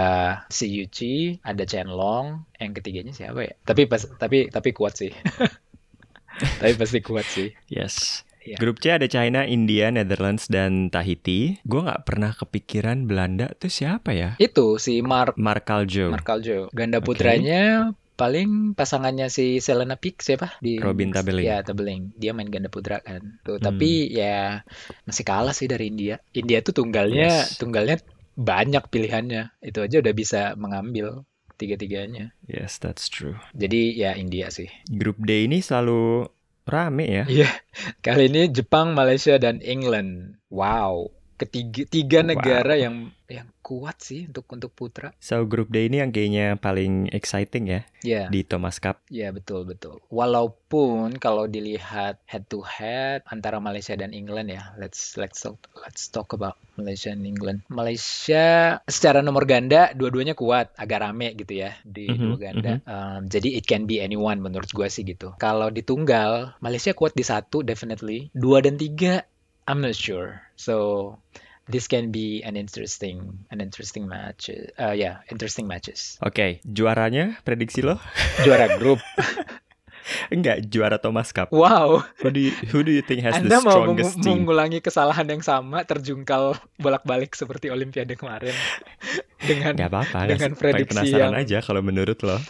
si 0.48 0.72
Yuchi, 0.72 1.38
ada 1.44 1.62
Chen 1.68 1.92
Long. 1.92 2.48
Yang 2.57 2.81
ketiganya 2.81 3.12
siapa 3.12 3.44
ya? 3.44 3.55
Tapi 3.62 3.85
pas 3.85 4.03
tapi 4.16 4.48
tapi 4.48 4.72
kuat 4.72 4.96
sih. 4.96 5.12
tapi 6.61 6.72
pasti 6.74 6.98
kuat 7.05 7.27
sih. 7.29 7.53
Yes. 7.68 8.24
Ya. 8.48 8.57
Grup 8.57 8.81
C 8.81 8.96
ada 8.96 9.05
China, 9.05 9.44
India, 9.44 9.92
Netherlands, 9.92 10.48
dan 10.48 10.88
Tahiti. 10.88 11.61
Gue 11.68 11.85
nggak 11.85 12.09
pernah 12.09 12.33
kepikiran 12.33 13.05
Belanda 13.05 13.53
tuh 13.61 13.68
siapa 13.68 14.16
ya? 14.16 14.40
Itu 14.40 14.81
si 14.81 15.05
Mark 15.05 15.37
Mark 15.37 15.68
Aljo. 15.68 16.09
Mark 16.09 16.24
Aljo. 16.24 16.72
Ganda 16.72 17.05
putranya 17.05 17.92
paling 18.16 18.72
pasangannya 18.72 19.29
si 19.29 19.61
Selena 19.61 19.94
Peak 20.01 20.24
siapa 20.24 20.57
di 20.64 20.81
Robin 20.81 21.12
Tabeling. 21.12 21.44
Ya, 21.44 21.61
Tabeling. 21.61 22.16
Dia 22.16 22.33
main 22.33 22.48
ganda 22.48 22.72
putra 22.72 23.05
kan. 23.05 23.37
Tuh, 23.44 23.61
Hmm. 23.61 23.68
tapi 23.68 24.09
ya 24.11 24.64
masih 25.05 25.22
kalah 25.29 25.53
sih 25.53 25.68
dari 25.68 25.92
India. 25.92 26.16
India 26.33 26.64
tuh 26.64 26.72
tunggalnya 26.72 27.46
Yes. 27.46 27.61
tunggalnya 27.61 28.01
banyak 28.38 28.87
pilihannya. 28.87 29.59
Itu 29.59 29.83
aja 29.83 29.98
udah 29.98 30.14
bisa 30.14 30.55
mengambil 30.55 31.27
tiga-tiganya. 31.59 32.31
Yes, 32.46 32.79
that's 32.79 33.11
true. 33.11 33.35
Jadi 33.51 33.98
ya 33.98 34.14
India 34.14 34.46
sih. 34.55 34.70
Grup 34.87 35.18
D 35.18 35.51
ini 35.51 35.59
selalu 35.59 36.31
rame 36.62 37.07
ya. 37.11 37.24
Iya, 37.27 37.51
kali 37.98 38.31
ini 38.31 38.46
Jepang, 38.55 38.94
Malaysia, 38.94 39.35
dan 39.42 39.59
England. 39.59 40.38
Wow, 40.55 41.11
ketiga 41.35 41.83
tiga 41.90 42.20
Wow. 42.22 42.29
negara 42.31 42.74
yang 42.79 43.11
yang 43.27 43.51
kuat 43.68 44.00
sih 44.00 44.24
untuk 44.24 44.48
untuk 44.48 44.72
putra. 44.72 45.12
So 45.20 45.44
grup 45.44 45.68
D 45.68 45.85
ini 45.85 46.00
yang 46.00 46.09
kayaknya 46.09 46.57
paling 46.57 47.12
exciting 47.12 47.68
ya 47.68 47.85
Ya, 48.00 48.31
di 48.31 48.46
Thomas 48.46 48.78
Cup. 48.78 49.02
ya 49.11 49.28
betul 49.28 49.66
betul. 49.66 49.98
Walaupun 50.09 51.18
kalau 51.18 51.44
dilihat 51.44 52.22
head 52.24 52.46
to 52.46 52.62
head 52.62 53.26
antara 53.26 53.59
Malaysia 53.59 53.92
dan 53.92 54.14
England 54.14 54.48
ya, 54.48 54.70
let's 54.78 55.18
let's 55.18 55.42
talk 55.42 55.59
let's 55.83 56.07
talk 56.09 56.31
about 56.31 56.54
Malaysia 56.78 57.11
and 57.11 57.26
England. 57.26 57.66
Malaysia 57.68 58.78
secara 58.87 59.18
nomor 59.18 59.44
ganda 59.44 59.90
dua-duanya 59.92 60.38
kuat, 60.38 60.70
agak 60.78 61.02
rame 61.04 61.35
gitu 61.35 61.59
ya 61.59 61.74
di 61.83 62.07
Mhm, 62.09 62.22
dua 62.22 62.37
ganda. 62.38 62.72
Um, 62.87 63.26
jadi 63.26 63.59
it 63.59 63.66
can 63.66 63.85
be 63.85 63.98
anyone 63.98 64.38
menurut 64.38 64.70
gua 64.70 64.87
sih 64.87 65.02
gitu. 65.02 65.35
Kalau 65.37 65.68
di 65.68 65.83
tunggal, 65.83 66.54
Malaysia 66.62 66.94
kuat 66.94 67.18
di 67.18 67.26
satu 67.26 67.61
definitely, 67.61 68.31
dua 68.31 68.62
dan 68.62 68.78
tiga 68.78 69.26
I'm 69.66 69.83
not 69.83 69.98
sure. 69.98 70.38
So 70.54 71.18
this 71.68 71.87
can 71.87 72.09
be 72.09 72.40
an 72.42 72.57
interesting 72.57 73.44
an 73.48 73.61
interesting 73.61 74.04
match. 74.04 74.48
Uh, 74.74 74.92
yeah, 74.92 75.20
interesting 75.28 75.64
matches. 75.64 76.16
Oke, 76.20 76.61
juaranya 76.64 77.38
prediksi 77.42 77.81
lo? 77.81 78.00
Juara 78.44 78.76
grup. 78.76 78.98
Enggak, 80.33 80.72
juara 80.72 80.96
Thomas 80.96 81.37
Cup. 81.37 81.52
Wow. 81.52 82.00
Who 82.24 82.33
do 82.33 82.40
you, 82.40 82.52
who 82.72 82.81
do 82.81 82.88
you 82.88 83.04
think 83.04 83.20
has 83.22 83.37
Anda 83.37 83.61
the 83.61 83.61
mau 83.61 83.76
strongest 83.76 84.16
team? 84.24 84.40
mengulangi 84.40 84.81
kesalahan 84.81 85.28
yang 85.28 85.44
sama 85.44 85.85
terjungkal 85.85 86.57
bolak-balik 86.81 87.37
seperti 87.37 87.68
Olimpiade 87.68 88.16
kemarin 88.16 88.57
dengan 89.37 89.76
Gak 89.76 89.92
apa-apa, 89.92 90.18
dengan 90.24 90.57
prediksi 90.57 91.12
penasaran 91.12 91.37
yang- 91.37 91.37
aja 91.37 91.59
kalau 91.61 91.85
menurut 91.85 92.16
lo. 92.24 92.40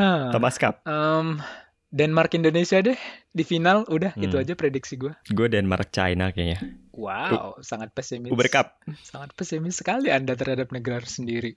Hah. 0.00 0.32
Thomas 0.32 0.56
Cup, 0.56 0.80
Em, 0.82 1.44
Denmark 1.88 2.36
Indonesia 2.36 2.78
deh 2.78 3.00
di 3.26 3.42
final 3.42 3.88
udah 3.88 4.12
Hmm. 4.12 4.22
itu 4.22 4.36
aja 4.36 4.52
prediksi 4.52 4.94
gue. 4.94 5.12
gue 5.26 5.48
Denmark 5.48 5.88
China 5.88 6.28
kayaknya. 6.28 6.60
Wow, 6.92 7.60
sangat 7.60 7.90
pesimis. 7.90 8.28
Uber 8.28 8.48
Cup, 8.48 8.76
Sangat 9.00 9.32
pesimis 9.32 9.78
sekali 9.78 10.10
Anda 10.10 10.34
terhadap 10.34 10.68
negara 10.68 11.00
sendiri. 11.02 11.56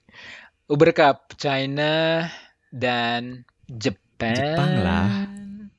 Uber 0.66 0.90
Cup, 0.92 1.34
China 1.36 2.24
dan 2.70 3.44
Jepang. 3.66 4.32
Jepang 4.32 4.72
lah. 4.80 5.08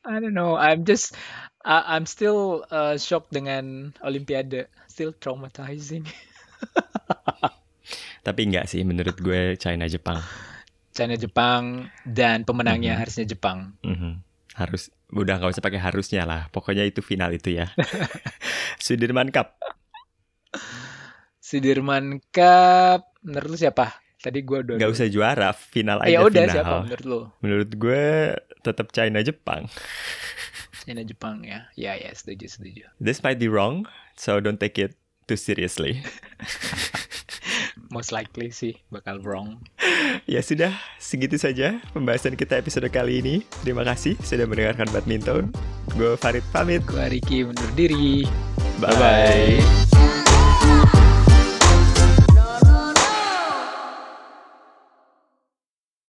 I 0.03 0.19
don't 0.19 0.35
know. 0.35 0.53
I'm 0.53 0.83
just 0.83 1.15
I- 1.63 1.95
I'm 1.95 2.03
still 2.03 2.67
uh, 2.67 2.99
shocked 2.99 3.31
dengan 3.31 3.95
Olimpiade. 4.03 4.67
Still 4.85 5.15
traumatizing. 5.15 6.03
tapi 8.23 8.41
enggak 8.47 8.67
sih 8.67 8.83
menurut 8.83 9.15
gue 9.17 9.55
China 9.55 9.87
Jepang. 9.87 10.19
China 10.93 11.15
Jepang 11.15 11.63
dan 12.05 12.43
pemenangnya 12.43 12.95
Mhm. 12.95 12.99
harusnya 12.99 13.25
Jepang. 13.25 13.73
Mhm. 13.81 14.32
Harus 14.53 14.91
udah 15.09 15.39
nggak 15.39 15.53
usah 15.55 15.63
pakai 15.63 15.79
harusnya 15.79 16.27
lah. 16.27 16.41
Pokoknya 16.51 16.83
itu 16.83 16.99
final 16.99 17.31
itu 17.31 17.55
ya. 17.55 17.71
Sudirman 18.83 19.31
Cup. 19.31 19.55
Sudirman 21.39 22.19
Cup 22.31 23.13
menurut 23.23 23.49
lu 23.53 23.57
siapa? 23.57 23.99
Tadi 24.23 24.39
gua 24.47 24.63
udah 24.63 24.79
Nggak 24.79 24.91
usah 24.95 25.07
juara, 25.11 25.51
final 25.51 25.99
aja 25.99 26.15
Ya 26.15 26.19
udah 26.23 26.43
final. 26.47 26.55
siapa 26.55 26.75
menurut 26.87 27.05
lu? 27.05 27.19
Menurut 27.43 27.69
gue 27.75 28.03
tetap 28.63 28.95
China 28.95 29.19
Jepang. 29.19 29.67
China 30.87 31.03
Jepang 31.03 31.43
ya. 31.43 31.67
Ya 31.75 31.99
ya 31.99 32.11
setuju 32.15 32.47
setuju. 32.47 32.87
This 33.03 33.19
might 33.19 33.35
be 33.35 33.51
wrong, 33.51 33.83
so 34.15 34.39
don't 34.39 34.59
take 34.63 34.79
it 34.79 34.95
too 35.27 35.35
seriously. 35.35 35.99
Most 37.93 38.09
likely 38.09 38.49
sih 38.49 38.73
bakal 38.89 39.21
wrong. 39.21 39.61
ya 40.33 40.41
sudah, 40.41 40.73
segitu 40.97 41.37
saja 41.37 41.77
pembahasan 41.93 42.33
kita 42.33 42.57
episode 42.57 42.89
kali 42.89 43.21
ini. 43.21 43.45
Terima 43.61 43.85
kasih 43.85 44.17
sudah 44.25 44.49
mendengarkan 44.49 44.89
badminton. 44.89 45.53
Gue 45.93 46.17
Farid 46.17 46.41
pamit. 46.49 46.81
Gua 46.89 47.05
Ricky 47.05 47.45
undur 47.45 47.69
diri. 47.77 48.25
Bye. 48.81 48.89
Bye-bye. 48.97 50.12